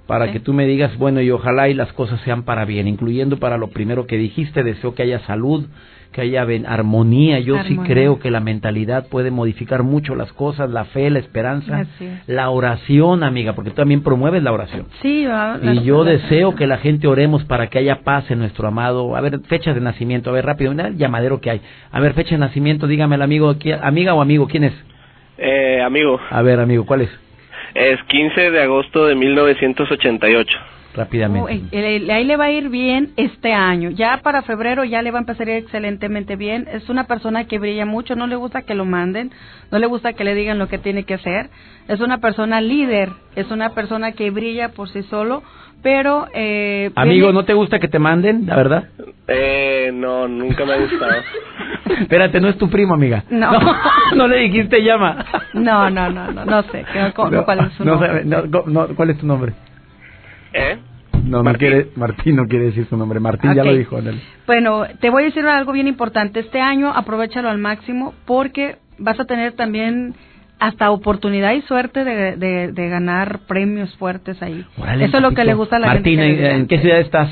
para 0.06 0.32
que 0.32 0.40
tú 0.40 0.52
me 0.52 0.66
digas, 0.66 0.96
bueno, 0.98 1.20
y 1.22 1.30
ojalá 1.30 1.68
y 1.68 1.74
las 1.74 1.92
cosas 1.92 2.20
sean 2.22 2.42
para 2.42 2.64
bien, 2.64 2.86
incluyendo 2.88 3.38
para 3.38 3.56
lo 3.56 3.68
primero 3.68 4.06
que 4.06 4.18
dijiste, 4.18 4.62
deseo 4.62 4.94
que 4.94 5.02
haya 5.02 5.20
salud, 5.20 5.66
que 6.12 6.20
haya 6.20 6.46
armonía. 6.68 7.40
Yo 7.40 7.62
sí 7.64 7.76
creo 7.78 8.20
que 8.20 8.30
la 8.30 8.40
mentalidad 8.40 9.08
puede 9.08 9.30
modificar 9.30 9.82
mucho 9.82 10.14
las 10.14 10.32
cosas, 10.32 10.70
la 10.70 10.84
fe, 10.84 11.10
la 11.10 11.18
esperanza, 11.18 11.86
la 12.26 12.50
oración, 12.50 13.24
amiga, 13.24 13.54
porque 13.54 13.70
tú 13.70 13.76
también 13.76 14.02
promueves 14.02 14.42
la 14.42 14.52
oración. 14.52 14.86
Sí, 15.02 15.26
y 15.62 15.82
yo 15.82 16.04
deseo 16.04 16.54
que 16.54 16.66
la 16.66 16.78
gente 16.78 17.08
oremos 17.08 17.44
para 17.44 17.68
que 17.68 17.78
haya 17.78 18.02
paz 18.02 18.30
en 18.30 18.38
nuestro 18.38 18.68
amado. 18.68 19.16
A 19.16 19.20
ver, 19.20 19.40
fechas 19.48 19.74
de 19.74 19.80
nacimiento, 19.80 20.30
a 20.30 20.34
ver, 20.34 20.46
rápido, 20.46 20.70
mira 20.70 20.88
el 20.88 20.96
llamadero 20.96 21.40
que 21.40 21.50
hay. 21.50 21.60
A 21.90 22.00
ver, 22.00 22.12
fecha 22.14 22.36
de 22.36 22.38
nacimiento, 22.38 22.86
dígame 22.86 23.16
el 23.16 23.22
amigo, 23.22 23.56
amiga 23.82 24.14
o 24.14 24.22
amigo, 24.22 24.46
¿quién 24.46 24.64
es? 24.64 24.74
Eh, 25.36 25.82
amigo. 25.82 26.20
A 26.30 26.42
ver, 26.42 26.60
amigo, 26.60 26.86
¿cuál 26.86 27.00
es? 27.02 27.10
Es 27.74 28.02
15 28.04 28.50
de 28.50 28.62
agosto 28.62 29.06
de 29.06 29.14
1988 29.14 30.58
rápidamente. 30.94 31.76
ahí 32.12 32.24
le 32.24 32.36
va 32.36 32.44
a 32.44 32.50
ir 32.50 32.68
bien 32.68 33.12
este 33.16 33.52
año. 33.52 33.90
Ya 33.90 34.20
para 34.22 34.42
febrero 34.42 34.84
ya 34.84 35.02
le 35.02 35.10
va 35.10 35.18
a 35.18 35.22
empezar 35.22 35.48
a 35.48 35.52
ir 35.52 35.64
excelentemente 35.64 36.36
bien. 36.36 36.66
Es 36.70 36.88
una 36.88 37.06
persona 37.06 37.46
que 37.46 37.58
brilla 37.58 37.84
mucho, 37.84 38.14
no 38.14 38.26
le 38.26 38.36
gusta 38.36 38.62
que 38.62 38.74
lo 38.74 38.84
manden, 38.84 39.32
no 39.70 39.78
le 39.78 39.86
gusta 39.86 40.12
que 40.12 40.24
le 40.24 40.34
digan 40.34 40.58
lo 40.58 40.68
que 40.68 40.78
tiene 40.78 41.04
que 41.04 41.14
hacer. 41.14 41.50
Es 41.88 42.00
una 42.00 42.18
persona 42.18 42.60
líder, 42.60 43.10
es 43.34 43.50
una 43.50 43.70
persona 43.70 44.12
que 44.12 44.30
brilla 44.30 44.70
por 44.70 44.88
sí 44.88 45.02
solo, 45.04 45.42
pero... 45.84 46.26
Eh, 46.32 46.90
Amigo, 46.96 47.30
¿no 47.30 47.44
te 47.44 47.52
gusta 47.52 47.78
que 47.78 47.88
te 47.88 47.98
manden, 47.98 48.46
la 48.46 48.56
verdad? 48.56 48.88
Eh, 49.28 49.90
no, 49.92 50.26
nunca 50.26 50.64
me 50.64 50.72
ha 50.72 50.78
gustado. 50.78 51.12
Espérate, 52.00 52.40
no 52.40 52.48
es 52.48 52.56
tu 52.56 52.70
primo, 52.70 52.94
amiga. 52.94 53.22
No. 53.30 53.52
No, 54.16 54.26
le 54.26 54.38
dijiste 54.38 54.82
llama. 54.82 55.24
No, 55.52 55.90
no, 55.90 56.08
no, 56.08 56.32
no, 56.32 56.44
no 56.44 56.62
sé. 56.64 56.86
¿Cuál 57.14 57.66
es 57.66 57.72
su 57.74 57.84
nombre? 57.84 58.24
¿Cuál 58.96 59.10
es 59.10 59.18
tu 59.18 59.26
nombre? 59.26 59.52
¿Eh? 60.54 60.78
No, 61.24 61.42
no 61.42 61.52
quiere, 61.54 61.88
Martín 61.96 62.36
no 62.36 62.46
quiere 62.46 62.66
decir 62.66 62.86
su 62.88 62.96
nombre. 62.96 63.20
Martín 63.20 63.54
ya 63.54 63.64
lo 63.64 63.74
dijo. 63.74 63.98
En 63.98 64.20
Bueno, 64.46 64.84
te 65.00 65.10
voy 65.10 65.24
a 65.24 65.26
decir 65.26 65.46
algo 65.46 65.72
bien 65.72 65.88
importante. 65.88 66.40
Este 66.40 66.60
año 66.60 66.90
aprovechalo 66.94 67.50
al 67.50 67.58
máximo 67.58 68.14
porque 68.24 68.76
vas 68.98 69.20
a 69.20 69.26
tener 69.26 69.52
también 69.52 70.14
hasta 70.66 70.90
oportunidad 70.90 71.52
y 71.52 71.62
suerte 71.62 72.04
de, 72.04 72.72
de, 72.72 72.88
ganar 72.88 73.40
premios 73.46 73.94
fuertes 73.96 74.40
ahí. 74.42 74.64
Eso 75.00 75.16
es 75.16 75.22
lo 75.22 75.32
que 75.32 75.44
le 75.44 75.52
gusta 75.52 75.76
a 75.76 75.78
la 75.78 75.92
gente. 75.92 76.16
Martín, 76.16 76.44
¿en 76.44 76.66
qué 76.66 76.78
ciudad 76.78 77.00
estás? 77.00 77.30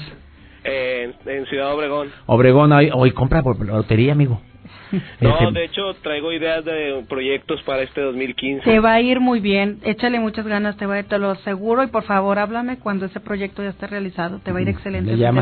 en 0.65 1.47
Ciudad 1.47 1.75
Obregón. 1.75 2.09
Obregón, 2.27 2.73
hoy, 2.73 2.91
hoy 2.93 3.11
compra 3.13 3.43
por 3.43 3.59
lotería, 3.65 4.13
amigo. 4.13 4.41
No, 5.21 5.31
este, 5.31 5.53
de 5.53 5.65
hecho 5.65 5.95
traigo 6.03 6.33
ideas 6.33 6.65
de 6.65 7.03
proyectos 7.09 7.63
para 7.63 7.83
este 7.83 8.03
2015. 8.03 8.65
Te 8.65 8.79
va 8.79 8.93
a 8.93 9.01
ir 9.01 9.21
muy 9.21 9.41
bien, 9.41 9.79
échale 9.85 10.21
muchas 10.21 10.47
ganas, 10.47 10.77
te 10.77 10.85
va 10.85 10.95
a 10.95 10.99
ir, 10.99 11.07
te 11.07 11.19
lo 11.19 11.31
aseguro 11.31 11.83
y 11.83 11.87
por 11.87 12.05
favor 12.05 12.39
háblame 12.39 12.79
cuando 12.79 13.07
ese 13.07 13.19
proyecto 13.19 13.63
ya 13.63 13.71
esté 13.71 13.87
realizado, 13.87 14.41
te 14.41 14.53
va 14.53 14.59
a 14.59 14.63
ir 14.63 14.69
excelente. 14.69 15.15
bien. 15.15 15.39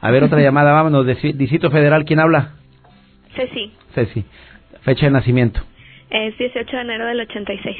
A 0.00 0.10
ver 0.10 0.24
otra 0.24 0.40
llamada, 0.40 0.72
vámonos, 0.72 1.06
Distrito 1.06 1.70
Federal, 1.70 2.04
¿quién 2.06 2.20
habla? 2.20 2.52
Ceci. 3.34 3.72
Ceci. 3.94 4.24
Fecha 4.82 5.06
de 5.06 5.12
nacimiento. 5.12 5.60
Es 6.10 6.36
18 6.38 6.76
de 6.76 6.82
enero 6.82 7.06
del 7.06 7.20
86. 7.20 7.76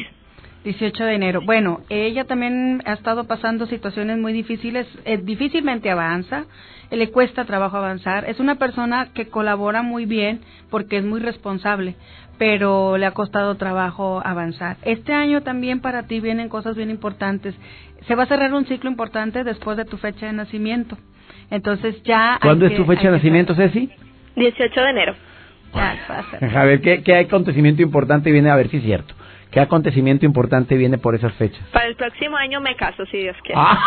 18 0.65 1.05
de 1.05 1.15
enero. 1.15 1.41
Bueno, 1.43 1.81
ella 1.89 2.25
también 2.25 2.83
ha 2.87 2.95
estado 2.95 3.25
pasando 3.29 3.67
situaciones 3.67 4.19
muy 4.19 4.33
difíciles, 4.33 4.87
eh, 5.05 5.17
difícilmente 5.17 5.91
avanza, 5.91 6.47
le 6.91 7.11
cuesta 7.11 7.45
trabajo 7.45 7.77
avanzar. 7.77 8.29
Es 8.29 8.41
una 8.41 8.57
persona 8.57 9.09
que 9.15 9.29
colabora 9.29 9.83
muy 9.83 10.07
bien 10.07 10.41
porque 10.69 10.97
es 10.97 11.05
muy 11.05 11.21
responsable, 11.21 11.95
pero 12.37 12.99
le 12.99 13.07
ha 13.07 13.13
costado 13.13 13.55
trabajo 13.55 14.21
avanzar. 14.25 14.77
Este 14.83 15.13
año 15.13 15.43
también 15.43 15.81
para 15.81 16.09
ti 16.09 16.19
vienen 16.19 16.49
cosas 16.49 16.75
bien 16.77 16.91
importantes. 16.91 17.55
Se 18.09 18.17
va 18.17 18.25
a 18.25 18.27
cerrar 18.27 18.53
un 18.53 18.67
ciclo 18.67 18.91
importante 18.91 19.45
después 19.45 19.77
de 19.77 19.85
tu 19.85 19.99
fecha 19.99 20.27
de 20.27 20.33
nacimiento. 20.33 20.99
Entonces 21.51 22.03
ya... 22.03 22.39
¿Cuándo 22.43 22.67
es 22.67 22.75
tu 22.75 22.85
fecha 22.85 23.05
de 23.05 23.13
nacimiento, 23.13 23.55
Ceci? 23.55 23.89
18 24.35 24.81
de 24.81 24.91
enero. 24.91 25.15
A 25.73 26.65
ver, 26.65 26.81
¿qué, 26.81 27.03
¿qué 27.03 27.17
acontecimiento 27.17 27.83
importante 27.83 28.31
viene 28.31 28.51
a 28.51 28.57
ver 28.57 28.69
si 28.69 28.79
es 28.79 28.83
cierto? 28.83 29.15
¿Qué 29.51 29.61
acontecimiento 29.61 30.27
importante 30.27 30.77
viene 30.77 30.99
por 30.99 31.15
esas 31.15 31.33
fechas? 31.35 31.65
Para 31.73 31.87
el 31.87 31.97
próximo 31.97 32.37
año 32.37 32.61
me 32.61 32.75
caso, 32.77 33.07
si 33.07 33.19
Dios 33.19 33.37
quiere. 33.43 33.59
Ah. 33.59 33.79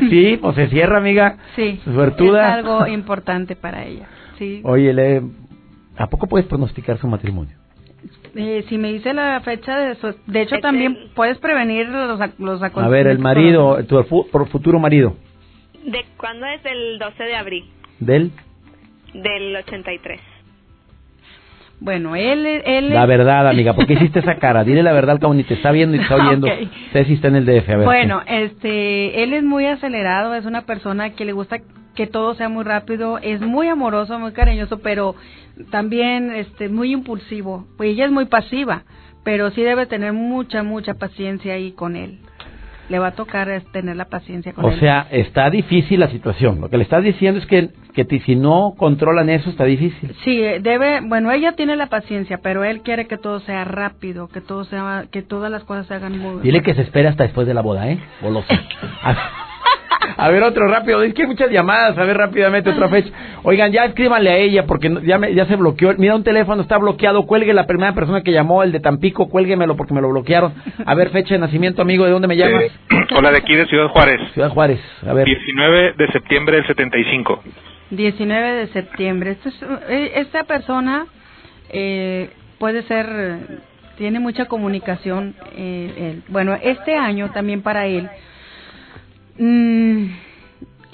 sí, 0.10 0.38
pues 0.40 0.56
se 0.56 0.68
cierra, 0.68 0.98
amiga. 0.98 1.36
Sí. 1.54 1.80
Suertuda. 1.84 2.48
Es 2.48 2.54
algo 2.64 2.86
importante 2.86 3.54
para 3.56 3.84
ella. 3.84 4.08
Sí. 4.38 4.62
Oye, 4.64 4.92
le, 4.92 5.22
¿a 5.96 6.08
poco 6.08 6.26
puedes 6.26 6.46
pronosticar 6.46 6.98
su 6.98 7.06
matrimonio? 7.06 7.56
Eh, 8.34 8.64
si 8.68 8.78
me 8.78 8.92
dice 8.92 9.14
la 9.14 9.40
fecha 9.40 9.78
de 9.78 9.94
su, 9.94 10.14
de 10.26 10.42
hecho 10.42 10.58
también 10.58 11.10
puedes 11.14 11.38
prevenir 11.38 11.88
los, 11.88 12.18
los 12.18 12.62
acontecimientos. 12.62 12.84
A 12.84 12.88
ver, 12.88 13.06
el 13.06 13.18
marido, 13.18 13.78
tu 13.84 14.02
futuro 14.46 14.78
marido. 14.78 15.16
¿De 15.84 16.04
cuándo 16.16 16.46
es? 16.46 16.64
el 16.64 16.98
12 16.98 17.22
de 17.22 17.36
abril. 17.36 17.64
¿Del? 18.00 18.32
Del 19.14 19.56
83. 19.56 20.20
Bueno, 21.78 22.16
él, 22.16 22.46
él... 22.64 22.90
La 22.90 23.06
verdad, 23.06 23.48
amiga, 23.50 23.74
¿por 23.74 23.86
qué 23.86 23.94
hiciste 23.94 24.20
esa 24.20 24.36
cara? 24.36 24.64
Dile 24.64 24.82
la 24.82 24.92
verdad, 24.92 25.20
como 25.20 25.34
ni 25.34 25.44
te 25.44 25.54
está 25.54 25.70
viendo 25.72 25.96
y 25.96 25.98
te 25.98 26.04
está 26.04 26.16
oyendo. 26.16 26.46
okay. 26.92 27.04
si 27.04 27.14
está 27.14 27.28
en 27.28 27.36
el 27.36 27.46
DF, 27.46 27.68
a 27.68 27.76
ver. 27.76 27.84
Bueno, 27.84 28.22
este, 28.26 29.22
él 29.22 29.34
es 29.34 29.42
muy 29.42 29.66
acelerado, 29.66 30.34
es 30.34 30.46
una 30.46 30.62
persona 30.62 31.10
que 31.10 31.24
le 31.24 31.32
gusta 31.32 31.58
que 31.94 32.06
todo 32.06 32.34
sea 32.34 32.48
muy 32.48 32.64
rápido, 32.64 33.18
es 33.18 33.40
muy 33.40 33.68
amoroso, 33.68 34.18
muy 34.18 34.32
cariñoso, 34.32 34.80
pero 34.80 35.14
también 35.70 36.30
este, 36.34 36.68
muy 36.68 36.92
impulsivo. 36.92 37.66
Pues 37.78 37.90
ella 37.90 38.04
es 38.04 38.10
muy 38.10 38.26
pasiva, 38.26 38.84
pero 39.24 39.50
sí 39.50 39.62
debe 39.62 39.86
tener 39.86 40.12
mucha, 40.12 40.62
mucha 40.62 40.94
paciencia 40.94 41.54
ahí 41.54 41.72
con 41.72 41.96
él 41.96 42.18
le 42.88 42.98
va 42.98 43.08
a 43.08 43.12
tocar 43.12 43.62
tener 43.72 43.96
la 43.96 44.06
paciencia 44.06 44.52
con 44.52 44.64
o 44.64 44.68
él. 44.68 44.76
O 44.76 44.78
sea, 44.78 45.06
está 45.10 45.50
difícil 45.50 46.00
la 46.00 46.08
situación. 46.08 46.60
Lo 46.60 46.68
que 46.68 46.76
le 46.76 46.84
estás 46.84 47.02
diciendo 47.02 47.40
es 47.40 47.46
que, 47.46 47.70
que 47.94 48.04
si 48.20 48.36
no 48.36 48.74
controlan 48.76 49.28
eso, 49.28 49.50
está 49.50 49.64
difícil. 49.64 50.14
Sí, 50.24 50.36
debe, 50.60 51.00
bueno, 51.02 51.30
ella 51.32 51.52
tiene 51.52 51.76
la 51.76 51.86
paciencia, 51.86 52.38
pero 52.42 52.64
él 52.64 52.82
quiere 52.82 53.06
que 53.06 53.18
todo 53.18 53.40
sea 53.40 53.64
rápido, 53.64 54.28
que 54.28 54.40
todo 54.40 54.64
sea, 54.64 55.06
que 55.10 55.22
todas 55.22 55.50
las 55.50 55.64
cosas 55.64 55.86
se 55.86 55.94
hagan 55.94 56.18
muy 56.18 56.42
Dile 56.42 56.62
que 56.62 56.74
se 56.74 56.82
espera 56.82 57.10
hasta 57.10 57.24
después 57.24 57.46
de 57.46 57.54
la 57.54 57.62
boda, 57.62 57.90
¿eh? 57.90 57.98
Goloso. 58.20 58.48
A 60.26 60.30
ver, 60.30 60.42
otro 60.42 60.66
rápido. 60.68 61.02
Es 61.02 61.14
que 61.14 61.22
hay 61.22 61.28
muchas 61.28 61.50
llamadas. 61.50 61.96
A 61.98 62.04
ver, 62.04 62.16
rápidamente 62.16 62.70
otra 62.70 62.88
fecha. 62.88 63.10
Oigan, 63.42 63.70
ya 63.72 63.84
escríbanle 63.84 64.30
a 64.30 64.36
ella 64.36 64.66
porque 64.66 64.90
ya, 65.04 65.18
me, 65.18 65.34
ya 65.34 65.46
se 65.46 65.56
bloqueó. 65.56 65.94
Mira, 65.98 66.14
un 66.14 66.24
teléfono 66.24 66.62
está 66.62 66.78
bloqueado. 66.78 67.26
Cuelgue 67.26 67.52
la 67.52 67.66
primera 67.66 67.94
persona 67.94 68.22
que 68.22 68.32
llamó, 68.32 68.62
el 68.62 68.72
de 68.72 68.80
Tampico. 68.80 69.28
Cuélguemelo 69.28 69.76
porque 69.76 69.94
me 69.94 70.00
lo 70.00 70.08
bloquearon. 70.10 70.54
A 70.84 70.94
ver, 70.94 71.10
fecha 71.10 71.34
de 71.34 71.40
nacimiento, 71.40 71.82
amigo. 71.82 72.04
¿De 72.04 72.12
dónde 72.12 72.28
me 72.28 72.36
llamas? 72.36 72.64
hola, 73.14 73.30
de 73.30 73.38
aquí 73.38 73.54
de 73.54 73.66
Ciudad 73.66 73.88
Juárez. 73.88 74.20
Ciudad 74.32 74.50
Juárez. 74.50 74.80
A 75.06 75.12
ver. 75.12 75.26
19 75.26 75.94
de 75.96 76.08
septiembre 76.12 76.56
del 76.56 76.66
75. 76.66 77.42
19 77.90 78.52
de 78.54 78.66
septiembre. 78.68 79.30
Esta, 79.32 79.50
eh, 79.88 80.12
esta 80.16 80.44
persona 80.44 81.06
eh, 81.70 82.30
puede 82.58 82.82
ser 82.84 83.66
tiene 83.98 84.20
mucha 84.20 84.44
comunicación. 84.46 85.34
Eh, 85.56 86.20
bueno, 86.28 86.56
este 86.62 86.96
año 86.96 87.30
también 87.32 87.62
para 87.62 87.86
él 87.86 88.08
Mm, 89.38 90.06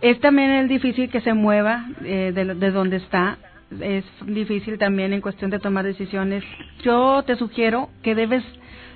es 0.00 0.20
también 0.20 0.50
el 0.50 0.68
difícil 0.68 1.10
que 1.10 1.20
se 1.20 1.32
mueva 1.32 1.86
eh, 2.04 2.32
de, 2.34 2.54
de, 2.54 2.70
donde 2.70 2.96
está. 2.96 3.38
es 3.80 4.04
difícil 4.26 4.78
también 4.78 5.12
en 5.12 5.20
cuestión 5.20 5.50
de 5.50 5.58
tomar 5.58 5.84
decisiones. 5.84 6.44
Yo 6.82 7.22
te 7.24 7.36
sugiero 7.36 7.88
que 8.02 8.14
debes 8.14 8.44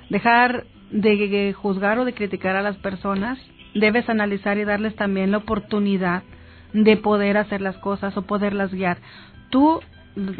dejar 0.09 0.65
de 0.91 1.53
juzgar 1.53 1.99
o 1.99 2.05
de 2.05 2.13
criticar 2.13 2.55
a 2.55 2.61
las 2.61 2.77
personas, 2.77 3.37
debes 3.73 4.09
analizar 4.09 4.57
y 4.57 4.65
darles 4.65 4.95
también 4.95 5.31
la 5.31 5.37
oportunidad 5.37 6.23
de 6.73 6.97
poder 6.97 7.37
hacer 7.37 7.61
las 7.61 7.77
cosas 7.77 8.15
o 8.17 8.23
poderlas 8.23 8.73
guiar. 8.73 8.97
Tú 9.49 9.79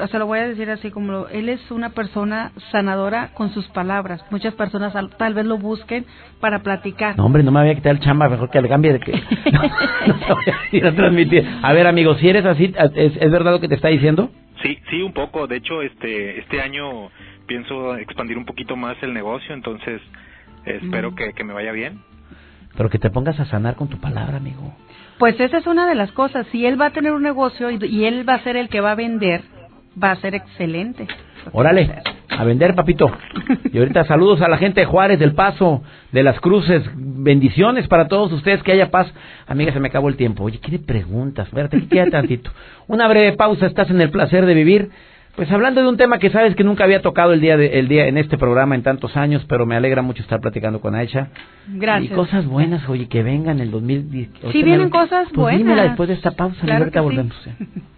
se 0.09 0.19
lo 0.19 0.25
voy 0.25 0.39
a 0.39 0.47
decir 0.47 0.69
así 0.69 0.91
como 0.91 1.27
él 1.27 1.49
es 1.49 1.71
una 1.71 1.89
persona 1.89 2.51
sanadora 2.71 3.33
con 3.33 3.53
sus 3.53 3.67
palabras. 3.69 4.23
Muchas 4.31 4.53
personas 4.55 4.93
tal 5.17 5.33
vez 5.33 5.45
lo 5.45 5.57
busquen 5.57 6.05
para 6.39 6.63
platicar. 6.63 7.17
No, 7.17 7.25
hombre, 7.25 7.43
no 7.43 7.51
me 7.51 7.61
voy 7.61 7.69
a 7.69 7.75
quitar 7.75 7.95
el 7.95 8.01
chamba, 8.01 8.29
mejor 8.29 8.49
que 8.49 8.61
le 8.61 8.69
cambie 8.69 8.93
de 8.93 8.99
que 8.99 9.11
no, 9.51 9.61
voy 10.71 10.81
a, 10.81 10.95
transmitir. 10.95 11.47
A 11.61 11.73
ver, 11.73 11.87
amigo, 11.87 12.15
si 12.15 12.29
eres 12.29 12.45
así, 12.45 12.73
¿es, 12.95 13.31
verdad 13.31 13.51
lo 13.51 13.59
que 13.59 13.67
te 13.67 13.75
está 13.75 13.89
diciendo? 13.89 14.31
Sí, 14.63 14.77
sí, 14.89 15.01
un 15.01 15.13
poco. 15.13 15.47
De 15.47 15.57
hecho, 15.57 15.81
este 15.81 16.39
este 16.39 16.61
año 16.61 17.09
pienso 17.45 17.95
expandir 17.97 18.37
un 18.37 18.45
poquito 18.45 18.75
más 18.75 18.97
el 19.01 19.13
negocio, 19.13 19.53
entonces 19.53 20.01
espero 20.65 21.11
mm. 21.11 21.15
que, 21.15 21.33
que 21.33 21.43
me 21.43 21.53
vaya 21.53 21.71
bien. 21.71 21.99
Pero 22.75 22.89
que 22.89 22.99
te 22.99 23.09
pongas 23.09 23.39
a 23.39 23.45
sanar 23.45 23.75
con 23.75 23.87
tu 23.87 23.97
palabra, 23.97 24.37
amigo. 24.37 24.73
Pues 25.17 25.39
esa 25.39 25.57
es 25.57 25.65
una 25.65 25.87
de 25.87 25.95
las 25.95 26.11
cosas. 26.11 26.45
Si 26.51 26.65
él 26.65 26.79
va 26.79 26.87
a 26.87 26.91
tener 26.91 27.11
un 27.11 27.23
negocio 27.23 27.71
y, 27.71 28.05
él 28.05 28.27
va 28.27 28.35
a 28.35 28.43
ser 28.43 28.55
el 28.55 28.69
que 28.69 28.81
va 28.81 28.91
a 28.91 28.95
vender, 28.95 29.41
va 30.01 30.11
a 30.11 30.15
ser 30.17 30.35
excelente. 30.35 31.07
Órale, 31.51 31.89
a 32.29 32.43
vender, 32.43 32.75
papito. 32.75 33.11
Y 33.71 33.77
ahorita 33.79 34.05
saludos 34.05 34.41
a 34.41 34.47
la 34.47 34.57
gente 34.57 34.81
de 34.81 34.85
Juárez, 34.85 35.19
del 35.19 35.33
Paso, 35.33 35.83
de 36.11 36.23
las 36.23 36.39
Cruces. 36.39 36.83
Bendiciones 36.95 37.87
para 37.87 38.07
todos 38.07 38.31
ustedes, 38.31 38.63
que 38.63 38.71
haya 38.71 38.89
paz. 38.89 39.11
Amiga, 39.45 39.73
se 39.73 39.79
me 39.79 39.89
acabó 39.89 40.09
el 40.09 40.15
tiempo. 40.15 40.43
Oye, 40.43 40.59
¿qué 40.59 40.79
preguntas? 40.79 41.47
Espérate, 41.47 41.87
queda 41.87 42.09
tantito. 42.09 42.51
Una 42.87 43.07
breve 43.07 43.33
pausa, 43.33 43.65
estás 43.65 43.89
en 43.89 44.01
el 44.01 44.09
placer 44.09 44.45
de 44.45 44.53
vivir. 44.53 44.89
Pues 45.35 45.51
hablando 45.51 45.83
de 45.83 45.87
un 45.87 45.97
tema 45.97 46.17
que 46.17 46.31
sabes 46.31 46.55
que 46.55 46.63
nunca 46.63 46.83
había 46.83 47.03
tocado 47.03 47.33
el 47.33 47.41
día, 47.41 47.57
de, 47.57 47.77
el 47.77 47.87
día 47.87 48.07
en 48.07 48.17
este 48.17 48.39
programa 48.39 48.73
en 48.73 48.81
tantos 48.81 49.15
años, 49.15 49.45
pero 49.47 49.67
me 49.67 49.75
alegra 49.75 50.01
mucho 50.01 50.23
estar 50.23 50.39
platicando 50.41 50.81
con 50.81 50.95
Aisha. 50.95 51.27
Gracias. 51.67 52.11
Y 52.11 52.15
cosas 52.15 52.47
buenas, 52.47 52.89
oye, 52.89 53.07
que 53.07 53.21
vengan 53.21 53.59
el 53.59 53.69
2010. 53.69 54.29
Sí, 54.51 54.63
vienen 54.63 54.89
cosas 54.89 55.27
pues 55.27 55.35
buenas. 55.35 55.59
Dímela 55.59 55.83
después 55.83 56.09
de 56.09 56.15
esta 56.15 56.31
pausa, 56.31 56.59
claro 56.61 56.85
ahorita 56.85 57.01
volvemos. 57.01 57.35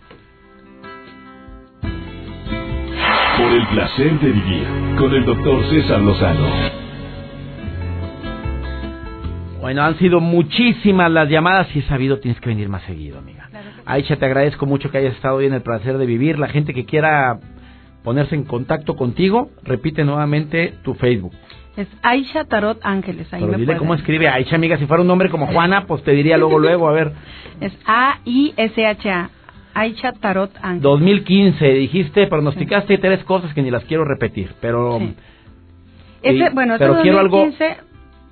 Por 3.49 3.57
el 3.57 3.67
placer 3.69 4.19
de 4.19 4.31
vivir 4.31 4.67
con 4.99 5.11
el 5.11 5.25
doctor 5.25 5.67
César 5.71 5.99
Lozano. 6.01 6.47
Bueno, 9.59 9.81
han 9.81 9.97
sido 9.97 10.19
muchísimas 10.19 11.09
las 11.09 11.27
llamadas 11.29 11.67
y 11.75 11.79
he 11.79 11.81
sabido 11.81 12.19
tienes 12.19 12.39
que 12.41 12.49
venir 12.49 12.69
más 12.69 12.83
seguido, 12.83 13.17
amiga. 13.17 13.49
Aisha, 13.87 14.17
te 14.17 14.25
agradezco 14.25 14.67
mucho 14.67 14.91
que 14.91 14.99
hayas 14.99 15.15
estado 15.15 15.37
hoy 15.37 15.47
en 15.47 15.55
el 15.55 15.63
placer 15.63 15.97
de 15.97 16.05
vivir. 16.05 16.37
La 16.37 16.49
gente 16.49 16.75
que 16.75 16.85
quiera 16.85 17.39
ponerse 18.03 18.35
en 18.35 18.43
contacto 18.43 18.95
contigo, 18.95 19.49
repite 19.63 20.03
nuevamente 20.03 20.75
tu 20.83 20.93
Facebook. 20.93 21.33
Es 21.75 21.87
Aisha 22.03 22.43
Tarot 22.43 22.77
Ángeles. 22.83 23.33
Ahí 23.33 23.41
Pero 23.43 23.57
dile 23.57 23.77
cómo 23.77 23.95
escribe 23.95 24.29
Aisha, 24.29 24.57
amiga. 24.57 24.77
Si 24.77 24.85
fuera 24.85 25.01
un 25.01 25.07
nombre 25.07 25.31
como 25.31 25.47
Juana, 25.47 25.87
pues 25.87 26.03
te 26.03 26.11
diría 26.11 26.37
luego, 26.37 26.59
luego, 26.59 26.87
a 26.87 26.91
ver. 26.91 27.13
Es 27.61 27.73
A-I-S-H-A. 27.87 29.38
Aisha 29.79 30.11
Tarot 30.13 30.51
Ángeles. 30.61 30.81
2015, 30.81 31.65
dijiste, 31.65 32.27
pronosticaste 32.27 32.97
tres 32.97 33.23
cosas 33.23 33.53
que 33.53 33.61
ni 33.61 33.71
las 33.71 33.83
quiero 33.85 34.03
repetir, 34.03 34.51
pero... 34.59 34.99
bueno, 36.53 36.75
pero 36.77 37.01
quiero 37.01 37.19
algo 37.19 37.47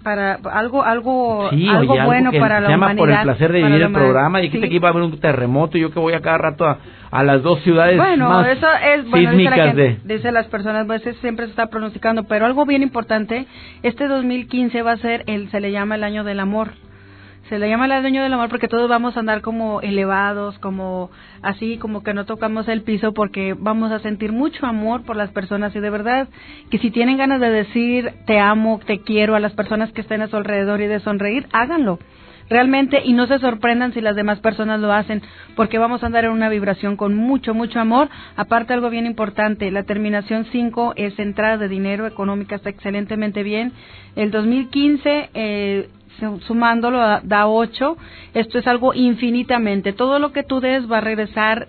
para 0.03 0.35
algo 0.35 0.83
algo 0.83 1.49
algo 1.49 2.05
bueno 2.05 2.31
para 2.31 2.61
la 2.61 2.69
llama 2.69 2.95
por 2.95 3.09
el 3.09 3.21
placer 3.23 3.51
de 3.51 3.63
vivir 3.63 3.81
el 3.81 3.91
programa. 3.91 4.39
Dijiste 4.39 4.69
que 4.69 4.75
iba 4.75 4.89
a 4.89 4.91
haber 4.91 5.03
un 5.03 5.19
terremoto 5.19 5.77
y 5.77 5.81
yo 5.81 5.91
que 5.91 5.99
voy 5.99 6.13
a 6.13 6.21
cada 6.21 6.37
rato 6.37 6.65
a, 6.65 7.23
las 7.23 7.41
dos 7.41 7.61
ciudades 7.61 7.97
bueno, 7.97 8.45
eso 8.45 8.67
es, 8.93 9.09
bueno, 9.09 9.31
dice, 9.31 9.99
dice 10.03 10.31
las 10.31 10.47
personas, 10.47 10.85
pues 10.85 11.01
siempre 11.21 11.45
se 11.45 11.51
está 11.51 11.67
pronosticando, 11.67 12.23
pero 12.23 12.45
algo 12.45 12.65
bien 12.65 12.83
importante, 12.83 13.47
este 13.83 14.07
2015 14.07 14.81
va 14.81 14.93
a 14.93 14.97
ser 14.97 15.23
el 15.27 15.49
se 15.49 15.59
le 15.59 15.71
llama 15.71 15.95
el 15.95 16.03
año 16.03 16.23
del 16.23 16.39
amor. 16.39 16.69
Se 17.49 17.59
le 17.59 17.69
llama 17.69 17.85
el 17.85 17.93
año 17.93 18.23
del 18.23 18.33
amor 18.33 18.49
porque 18.49 18.67
todos 18.67 18.89
vamos 18.89 19.15
a 19.15 19.21
andar 19.21 19.41
como 19.41 19.79
elevados, 19.79 20.59
como 20.59 21.09
así, 21.41 21.77
como 21.77 22.03
que 22.03 22.13
no 22.13 22.25
tocamos 22.25 22.67
el 22.67 22.81
piso 22.81 23.13
porque 23.13 23.55
vamos 23.57 23.91
a 23.91 23.99
sentir 23.99 24.33
mucho 24.33 24.65
amor 24.65 25.03
por 25.03 25.15
las 25.15 25.29
personas 25.31 25.73
y 25.73 25.79
de 25.79 25.89
verdad 25.89 26.27
que 26.69 26.77
si 26.79 26.91
tienen 26.91 27.17
ganas 27.17 27.39
de 27.39 27.49
decir 27.49 28.11
te 28.25 28.37
amo, 28.39 28.81
te 28.85 28.99
quiero 28.99 29.33
a 29.35 29.39
las 29.39 29.53
personas 29.53 29.93
que 29.93 30.01
estén 30.01 30.21
a 30.21 30.27
su 30.27 30.35
alrededor 30.35 30.81
y 30.81 30.87
de 30.87 30.99
sonreír, 30.99 31.47
háganlo 31.53 31.99
realmente 32.49 33.01
y 33.03 33.13
no 33.13 33.27
se 33.27 33.39
sorprendan 33.39 33.93
si 33.93 34.01
las 34.01 34.15
demás 34.15 34.39
personas 34.39 34.79
lo 34.79 34.91
hacen, 34.91 35.21
porque 35.55 35.77
vamos 35.77 36.03
a 36.03 36.05
andar 36.05 36.25
en 36.25 36.31
una 36.31 36.49
vibración 36.49 36.95
con 36.95 37.15
mucho, 37.15 37.53
mucho 37.53 37.79
amor. 37.79 38.09
Aparte, 38.35 38.73
algo 38.73 38.89
bien 38.89 39.05
importante, 39.05 39.69
la 39.71 39.83
terminación 39.83 40.45
5 40.51 40.93
es 40.95 41.17
entrada 41.19 41.57
de 41.57 41.67
dinero 41.67 42.07
económica, 42.07 42.55
está 42.55 42.69
excelentemente 42.69 43.43
bien. 43.43 43.73
El 44.15 44.31
2015 44.31 45.29
eh, 45.33 45.89
sumándolo 46.41 46.99
da 47.23 47.47
8. 47.47 47.97
Esto 48.33 48.59
es 48.59 48.67
algo 48.67 48.93
infinitamente. 48.93 49.93
Todo 49.93 50.19
lo 50.19 50.31
que 50.31 50.43
tú 50.43 50.59
des 50.59 50.89
va 50.91 50.97
a 50.97 51.01
regresar 51.01 51.67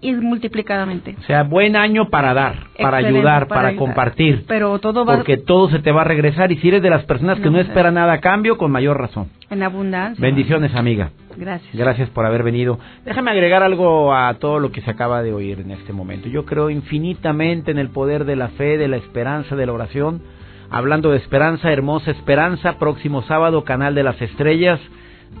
y 0.00 0.12
multiplicadamente. 0.12 1.16
O 1.18 1.22
sea, 1.24 1.42
buen 1.42 1.76
año 1.76 2.08
para 2.08 2.32
dar, 2.32 2.56
para 2.80 2.98
ayudar, 2.98 3.48
para, 3.48 3.76
compartir. 3.76 4.44
Pero 4.48 4.78
todo 4.78 5.04
va 5.04 5.16
Porque 5.16 5.36
todo 5.36 5.68
se 5.68 5.80
te 5.80 5.92
va 5.92 6.02
a 6.02 6.04
regresar 6.04 6.50
y 6.52 6.56
si 6.56 6.68
eres 6.68 6.82
de 6.82 6.90
las 6.90 7.04
personas 7.04 7.38
que 7.40 7.50
no, 7.50 7.60
espera 7.60 7.90
nada 7.90 8.14
a 8.14 8.20
cambio, 8.20 8.56
con 8.56 8.70
mayor 8.70 8.98
razón. 8.98 9.28
En 9.50 9.62
abundancia. 9.62 10.20
Bendiciones, 10.20 10.74
amiga. 10.74 11.10
Gracias. 11.36 11.74
Gracias 11.74 12.08
por 12.10 12.26
haber 12.26 12.42
venido. 12.42 12.78
Déjame 13.04 13.30
agregar 13.30 13.62
algo 13.62 14.14
a 14.14 14.34
todo 14.34 14.58
lo 14.58 14.72
que 14.72 14.80
se 14.80 14.90
acaba 14.90 15.22
de 15.22 15.32
oír 15.32 15.60
en 15.60 15.70
este 15.70 15.92
momento. 15.92 16.28
Yo 16.28 16.44
creo 16.44 16.70
infinitamente 16.70 17.70
en 17.70 17.78
el 17.78 17.90
poder 17.90 18.24
de 18.24 18.36
la 18.36 18.48
fe, 18.48 18.78
de 18.78 18.88
la 18.88 18.96
esperanza, 18.96 19.54
de 19.54 19.66
la 19.66 19.72
oración 19.72 20.22
hablando 20.70 21.10
de 21.10 21.18
esperanza, 21.18 21.72
hermosa 21.72 22.10
esperanza, 22.12 22.78
próximo 22.78 23.22
sábado, 23.22 23.64
Canal 23.64 23.94
de 23.94 24.04
las 24.04 24.20
Estrellas. 24.22 24.80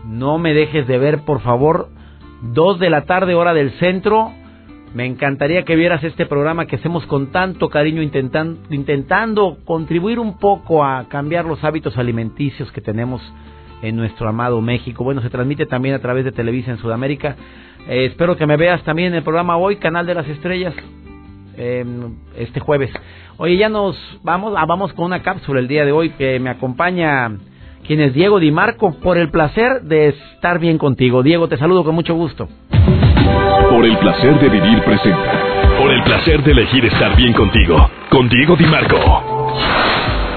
No 0.04 0.38
me 0.38 0.52
dejes 0.52 0.86
de 0.86 0.98
ver, 0.98 1.20
por 1.24 1.40
favor, 1.40 1.88
dos 2.42 2.78
de 2.78 2.90
la 2.90 3.04
tarde, 3.06 3.34
hora 3.34 3.54
del 3.54 3.70
centro. 3.78 4.32
Me 4.94 5.06
encantaría 5.06 5.64
que 5.64 5.76
vieras 5.76 6.02
este 6.02 6.26
programa 6.26 6.66
que 6.66 6.76
hacemos 6.76 7.06
con 7.06 7.28
tanto 7.30 7.68
cariño 7.68 8.02
intentando, 8.02 8.60
intentando 8.70 9.58
contribuir 9.64 10.18
un 10.18 10.36
poco 10.38 10.84
a 10.84 11.08
cambiar 11.08 11.44
los 11.44 11.62
hábitos 11.62 11.96
alimenticios 11.96 12.72
que 12.72 12.80
tenemos 12.80 13.22
en 13.82 13.96
nuestro 13.96 14.28
amado 14.28 14.60
México. 14.60 15.04
Bueno, 15.04 15.22
se 15.22 15.30
transmite 15.30 15.66
también 15.66 15.94
a 15.94 16.00
través 16.00 16.24
de 16.24 16.32
Televisa 16.32 16.72
en 16.72 16.78
Sudamérica. 16.78 17.36
Eh, 17.88 18.06
espero 18.06 18.36
que 18.36 18.46
me 18.46 18.56
veas 18.56 18.82
también 18.82 19.08
en 19.08 19.14
el 19.14 19.22
programa 19.22 19.56
hoy, 19.56 19.76
Canal 19.76 20.06
de 20.06 20.14
las 20.14 20.28
Estrellas, 20.28 20.74
eh, 21.56 21.84
este 22.36 22.60
jueves. 22.60 22.90
Oye, 23.36 23.56
ya 23.56 23.68
nos 23.68 23.96
vamos, 24.22 24.54
ah, 24.56 24.66
vamos 24.66 24.92
con 24.92 25.06
una 25.06 25.22
cápsula 25.22 25.60
el 25.60 25.68
día 25.68 25.84
de 25.84 25.92
hoy 25.92 26.10
que 26.10 26.38
me 26.38 26.50
acompaña 26.50 27.30
quien 27.86 28.00
es 28.00 28.14
Diego 28.14 28.38
Di 28.38 28.50
Marco 28.50 28.92
por 29.00 29.18
el 29.18 29.30
placer 29.30 29.82
de 29.82 30.08
estar 30.08 30.58
bien 30.58 30.78
contigo. 30.78 31.22
Diego, 31.22 31.48
te 31.48 31.56
saludo 31.56 31.84
con 31.84 31.94
mucho 31.94 32.14
gusto. 32.14 32.48
Por 33.70 33.84
el 33.84 33.96
placer 33.98 34.38
de 34.38 34.48
vivir 34.48 34.82
presenta. 34.82 35.32
Por 35.78 35.90
el 35.90 36.02
placer 36.02 36.42
de 36.42 36.52
elegir 36.52 36.84
estar 36.84 37.16
bien 37.16 37.32
contigo. 37.32 37.90
Con 38.10 38.28
Diego 38.28 38.56
Di 38.56 38.66
Marco. 38.66 39.89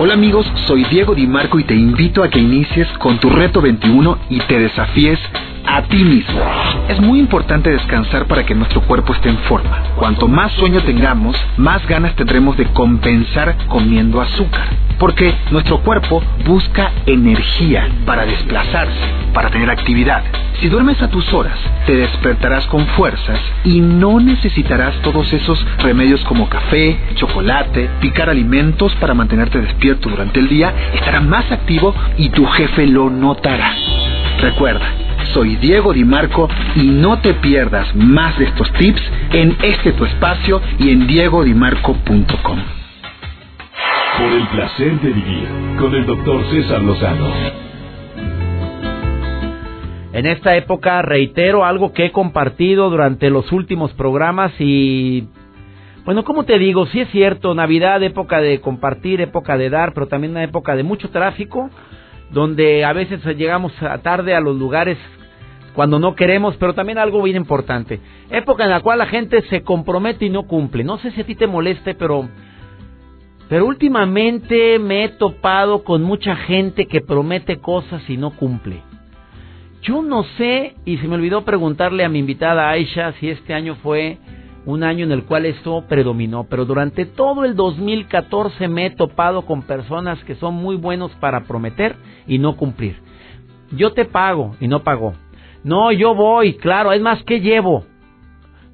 Hola 0.04 0.16
amigos, 0.16 0.46
soy 0.68 0.84
Diego 0.84 1.16
Di 1.16 1.26
Marco 1.28 1.58
y 1.60 1.64
te 1.64 1.74
invito 1.74 2.24
a 2.24 2.30
que 2.30 2.38
inicies 2.38 2.90
con 2.98 3.20
tu 3.20 3.30
reto 3.30 3.62
21 3.62 4.18
y 4.30 4.40
te 4.40 4.60
desafíes 4.60 5.18
a 5.66 5.82
ti 5.84 6.04
mismo. 6.04 6.42
Es 6.90 7.00
muy 7.00 7.20
importante 7.20 7.70
descansar 7.70 8.26
para 8.28 8.46
que 8.46 8.54
nuestro 8.54 8.82
cuerpo 8.82 9.14
esté 9.14 9.30
en 9.30 9.38
forma. 9.38 9.82
Cuanto 9.96 10.28
más 10.28 10.52
sueño 10.52 10.82
tengamos, 10.82 11.38
más 11.56 11.88
ganas 11.88 12.18
tendremos 12.18 12.58
de 12.58 12.66
compensar 12.74 13.56
comiendo 13.70 14.20
azúcar. 14.20 14.68
Porque 15.00 15.34
nuestro 15.52 15.80
cuerpo 15.80 16.22
busca 16.46 16.92
energía 17.06 17.88
para 18.06 18.26
desplazarse, 18.26 19.08
para 19.34 19.50
tener 19.50 19.70
actividad. 19.70 20.24
Si 20.60 20.70
duermes 20.70 21.02
a 21.02 21.10
tus 21.10 21.34
horas, 21.34 21.58
te 21.86 21.96
despertarás 21.96 22.66
con 22.68 22.86
fuerzas 22.88 23.40
y 23.66 23.82
no 23.82 24.20
necesitarás 24.20 24.96
todos 25.02 25.34
esos 25.34 25.66
remedios 25.80 26.24
como 26.24 26.48
café, 26.48 26.98
chocolate, 27.16 27.90
picar 28.00 28.30
alimentos 28.30 28.96
para 28.96 29.14
mantenerte 29.14 29.60
despierto 29.60 29.93
durante 30.02 30.40
el 30.40 30.48
día. 30.48 30.74
Estarás 30.94 31.24
más 31.24 31.52
activo 31.52 31.94
y 32.18 32.30
tu 32.30 32.46
jefe 32.46 32.88
lo 32.88 33.10
notará. 33.10 33.72
Recuerda, 34.40 34.86
soy 35.34 35.56
Diego 35.56 35.94
Di 35.94 36.04
Marco 36.04 36.50
y 36.76 36.84
no 36.84 37.20
te 37.20 37.34
pierdas 37.36 37.96
más 37.96 38.38
de 38.38 38.46
estos 38.46 38.72
tips 38.74 39.02
en 39.32 39.56
este 39.62 39.94
tu 39.94 40.06
espacio 40.06 40.62
y 40.80 40.90
en 40.90 41.08
diegodimarco.com. 41.08 42.60
Por 44.18 44.32
el 44.32 44.48
placer 44.48 45.00
de 45.02 45.10
vivir 45.12 45.48
con 45.80 45.94
el 45.96 46.06
doctor 46.06 46.44
César 46.52 46.82
Lozano. 46.82 47.64
En 50.14 50.28
esta 50.28 50.56
época 50.56 51.02
reitero 51.02 51.66
algo 51.66 51.92
que 51.92 52.06
he 52.06 52.12
compartido 52.12 52.92
durante 52.92 53.32
los 53.32 53.52
últimos 53.52 53.94
programas 53.94 54.52
y 54.60 55.28
bueno, 56.06 56.24
¿cómo 56.24 56.44
te 56.44 56.60
digo? 56.60 56.86
Sí 56.88 57.00
es 57.00 57.10
cierto, 57.12 57.54
Navidad, 57.54 58.04
época 58.04 58.42
de 58.42 58.60
compartir, 58.60 59.22
época 59.22 59.58
de 59.58 59.70
dar, 59.70 59.94
pero 59.94 60.08
también 60.08 60.32
una 60.32 60.44
época 60.44 60.76
de 60.76 60.84
mucho 60.84 61.10
tráfico, 61.10 61.70
donde 62.30 62.84
a 62.84 62.92
veces 62.94 63.24
llegamos 63.38 63.72
tarde 64.02 64.36
a 64.36 64.42
los 64.42 64.58
lugares 64.58 64.98
cuando 65.74 66.00
no 66.00 66.16
queremos, 66.16 66.56
pero 66.58 66.74
también 66.74 66.98
algo 66.98 67.22
bien 67.22 67.38
importante. 67.38 68.00
Época 68.30 68.66
en 68.66 68.72
la 68.72 68.82
cual 68.82 69.00
la 69.00 69.06
gente 69.06 69.42
se 69.44 69.64
compromete 69.64 70.26
y 70.26 70.30
no 70.30 70.44
cumple. 70.44 70.84
No 70.84 70.98
sé 70.98 71.12
si 71.12 71.22
a 71.22 71.26
ti 71.26 71.36
te 71.36 71.48
moleste, 71.48 71.96
pero 71.96 72.28
pero 73.50 73.66
últimamente 73.66 74.80
me 74.80 75.04
he 75.04 75.10
topado 75.10 75.84
con 75.84 76.02
mucha 76.02 76.36
gente 76.36 76.88
que 76.88 77.02
promete 77.02 77.60
cosas 77.60 78.02
y 78.10 78.18
no 78.18 78.32
cumple. 78.32 78.82
Yo 79.82 80.02
no 80.02 80.24
sé, 80.38 80.76
y 80.86 80.98
se 80.98 81.08
me 81.08 81.16
olvidó 81.16 81.44
preguntarle 81.44 82.06
a 82.06 82.10
mi 82.10 82.20
invitada 82.20 82.70
Aisha 82.70 83.12
si 83.20 83.30
este 83.30 83.54
año 83.54 83.76
fue 83.76 84.18
un 84.66 84.84
año 84.84 85.04
en 85.06 85.12
el 85.12 85.26
cual 85.26 85.46
esto 85.46 85.84
predominó, 85.88 86.46
pero 86.50 86.66
durante 86.66 87.06
todo 87.06 87.44
el 87.44 87.56
2014 87.56 88.68
me 88.68 88.86
he 88.86 88.90
topado 88.92 89.46
con 89.46 89.64
personas 89.64 90.24
que 90.24 90.36
son 90.36 90.56
muy 90.56 90.76
buenos 90.76 91.12
para 91.16 91.44
prometer 91.44 91.96
y 92.28 92.40
no 92.40 92.56
cumplir. 92.56 92.96
Yo 93.72 93.94
te 93.94 94.06
pago 94.06 94.56
y 94.60 94.68
no 94.68 94.84
pagó. 94.84 95.14
No, 95.64 95.92
yo 95.92 96.14
voy, 96.16 96.56
claro, 96.56 96.92
es 96.94 97.02
más 97.02 97.24
que 97.24 97.40
llevo. 97.40 97.86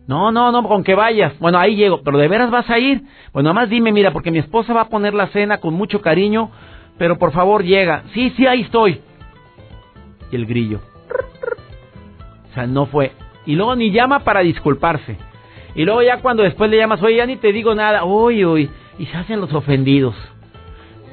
No, 0.08 0.32
no, 0.32 0.52
no, 0.52 0.68
con 0.68 0.84
que 0.84 0.96
vayas. 0.96 1.38
Bueno, 1.40 1.60
ahí 1.60 1.76
llego, 1.76 2.02
pero 2.02 2.18
¿de 2.18 2.28
veras 2.28 2.50
vas 2.50 2.70
a 2.70 2.80
ir? 2.80 3.04
Bueno, 3.32 3.50
nada 3.50 3.62
más 3.62 3.70
dime, 3.70 3.92
mira, 3.92 4.12
porque 4.12 4.32
mi 4.32 4.40
esposa 4.40 4.74
va 4.74 4.82
a 4.82 4.90
poner 4.90 5.14
la 5.14 5.28
cena 5.28 5.60
con 5.60 5.76
mucho 5.76 6.02
cariño, 6.02 6.50
pero 6.98 7.20
por 7.20 7.32
favor 7.32 7.64
llega. 7.64 8.04
Sí, 8.14 8.32
sí, 8.36 8.48
ahí 8.48 8.62
estoy. 8.62 9.02
Y 10.32 10.36
el 10.36 10.46
grillo. 10.48 10.82
O 12.50 12.54
sea, 12.56 12.66
no 12.66 12.88
fue. 12.88 13.12
Y 13.46 13.56
luego 13.56 13.76
ni 13.76 13.92
llama 13.92 14.20
para 14.22 14.42
disculparse. 14.42 15.29
Y 15.76 15.86
luego 15.86 16.02
ya 16.02 16.18
cuando 16.18 16.44
después 16.44 16.70
le 16.70 16.78
llamas, 16.78 17.02
oye, 17.02 17.18
ya 17.18 17.26
ni 17.26 17.38
te 17.38 17.54
digo 17.54 17.76
nada, 17.76 18.04
uy, 18.04 18.46
uy, 18.46 18.70
y 18.98 19.06
se 19.06 19.18
hacen 19.18 19.40
los 19.40 19.54
ofendidos. 19.54 20.16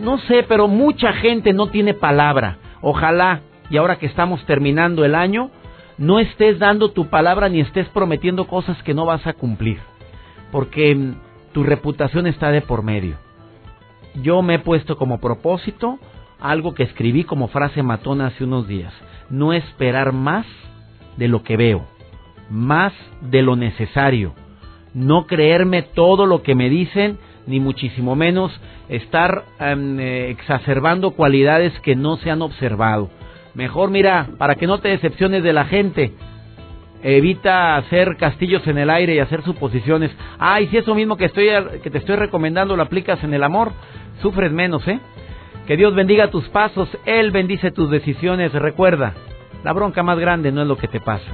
No 0.01 0.19
sé, 0.19 0.43
pero 0.43 0.69
mucha 0.69 1.13
gente 1.15 1.53
no 1.53 1.69
tiene 1.69 1.95
palabra. 1.95 2.59
Ojalá, 2.83 3.41
y 3.71 3.77
ahora 3.77 3.97
que 3.97 4.07
estamos 4.07 4.45
terminando 4.45 5.05
el 5.05 5.15
año, 5.15 5.51
no 5.99 6.19
estés 6.19 6.59
dando 6.59 6.91
tu 6.91 7.07
palabra 7.07 7.49
ni 7.49 7.61
estés 7.61 7.89
prometiendo 7.89 8.47
cosas 8.47 8.83
que 8.83 8.95
no 8.95 9.07
vas 9.07 9.27
a 9.27 9.33
cumplir. 9.33 9.79
Porque 10.53 10.95
mm, 10.95 11.15
tu 11.53 11.63
reputación 11.63 12.27
está 12.27 12.51
de 12.51 12.61
por 12.61 12.83
medio. 12.83 13.17
Yo 14.23 14.43
me 14.43 14.55
he 14.55 14.59
puesto 14.59 14.97
como 14.97 15.21
propósito 15.21 15.99
algo 16.41 16.75
que 16.75 16.83
escribí 16.83 17.25
como 17.25 17.49
frase 17.49 17.83
matona 17.83 18.27
hace 18.27 18.45
unos 18.45 18.69
días. 18.69 18.93
No 19.31 19.53
esperar 19.53 20.13
más 20.13 20.47
de 21.17 21.29
lo 21.29 21.43
que 21.43 21.57
veo, 21.57 21.87
más 22.51 22.93
de 23.23 23.43
lo 23.43 23.57
necesario. 23.57 24.35
No 24.97 25.27
creerme 25.27 25.83
todo 25.83 26.25
lo 26.25 26.43
que 26.43 26.55
me 26.55 26.71
dicen, 26.71 27.19
ni 27.47 27.61
muchísimo 27.61 28.17
menos 28.17 28.51
estar 28.89 29.45
em, 29.61 30.01
eh, 30.01 30.31
exacerbando 30.31 31.11
cualidades 31.11 31.79
que 31.81 31.95
no 31.95 32.17
se 32.17 32.31
han 32.31 32.41
observado. 32.41 33.11
Mejor 33.55 33.91
mira, 33.91 34.29
para 34.39 34.55
que 34.55 34.67
no 34.67 34.79
te 34.79 34.89
decepciones 34.89 35.43
de 35.43 35.53
la 35.53 35.67
gente, 35.67 36.13
evita 37.03 37.77
hacer 37.77 38.17
castillos 38.17 38.67
en 38.67 38.79
el 38.79 38.89
aire 38.89 39.15
y 39.15 39.19
hacer 39.19 39.43
suposiciones. 39.43 40.11
Ay, 40.39 40.65
y 40.65 40.69
si 40.69 40.79
eso 40.79 40.95
mismo 40.95 41.19
que, 41.19 41.27
estoy, 41.27 41.49
que 41.83 41.91
te 41.91 41.99
estoy 41.99 42.17
recomendando 42.17 42.75
lo 42.75 42.83
aplicas 42.83 43.23
en 43.23 43.35
el 43.35 43.45
amor, 43.45 43.73
sufres 44.23 44.51
menos, 44.51 44.89
¿eh? 44.89 44.99
Que 45.67 45.77
Dios 45.77 45.95
bendiga 45.95 46.31
tus 46.31 46.49
pasos, 46.49 46.89
Él 47.05 47.33
bendice 47.33 47.71
tus 47.71 47.91
decisiones. 47.91 48.51
Recuerda, 48.55 49.13
la 49.63 49.75
bronca 49.75 50.03
más 50.03 50.19
grande 50.19 50.53
no 50.53 50.63
es 50.63 50.69
lo 50.69 50.79
que 50.79 50.89
te 50.89 51.01
pasa, 51.01 51.33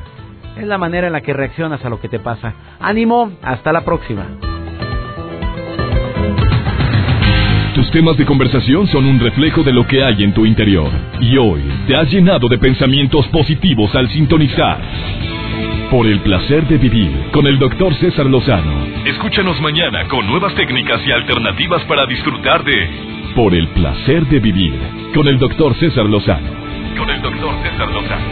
es 0.57 0.67
la 0.67 0.79
manera 0.79 1.07
en 1.07 1.13
la 1.13 1.21
que 1.21 1.33
reaccionas 1.33 1.85
a 1.85 1.89
lo 1.89 2.01
que 2.01 2.09
te 2.09 2.19
pasa. 2.19 2.55
Ánimo, 2.81 3.33
hasta 3.43 3.73
la 3.73 3.85
próxima. 3.85 4.27
Tus 7.75 7.91
temas 7.91 8.17
de 8.19 8.27
conversación 8.27 8.87
son 8.89 9.07
un 9.07 9.19
reflejo 9.19 9.63
de 9.63 9.73
lo 9.73 9.87
que 9.87 10.05
hay 10.05 10.23
en 10.23 10.35
tu 10.35 10.45
interior. 10.45 10.91
Y 11.21 11.39
hoy 11.39 11.63
te 11.87 11.97
has 11.97 12.11
llenado 12.11 12.49
de 12.49 12.59
pensamientos 12.59 13.27
positivos 13.29 13.95
al 13.95 14.09
sintonizar. 14.11 14.79
Por 15.91 16.07
el 16.07 16.21
placer 16.21 16.67
de 16.69 16.79
vivir 16.79 17.31
con 17.33 17.47
el 17.47 17.59
doctor 17.59 17.95
César 17.95 18.27
Lozano. 18.27 18.87
Escúchanos 19.07 19.61
mañana 19.61 20.07
con 20.09 20.27
nuevas 20.27 20.55
técnicas 20.55 21.01
y 21.07 21.13
alternativas 21.13 21.83
para 21.85 22.07
disfrutar 22.07 22.63
de 22.65 22.91
Por 23.35 23.55
el 23.55 23.69
placer 23.69 24.27
de 24.27 24.39
vivir 24.39 24.75
con 25.15 25.27
el 25.27 25.39
doctor 25.39 25.75
César 25.77 26.05
Lozano 26.07 26.63
con 26.97 27.09
el 27.11 27.23
doctor 27.23 27.55
César 27.63 27.91
Lozano. 27.91 28.32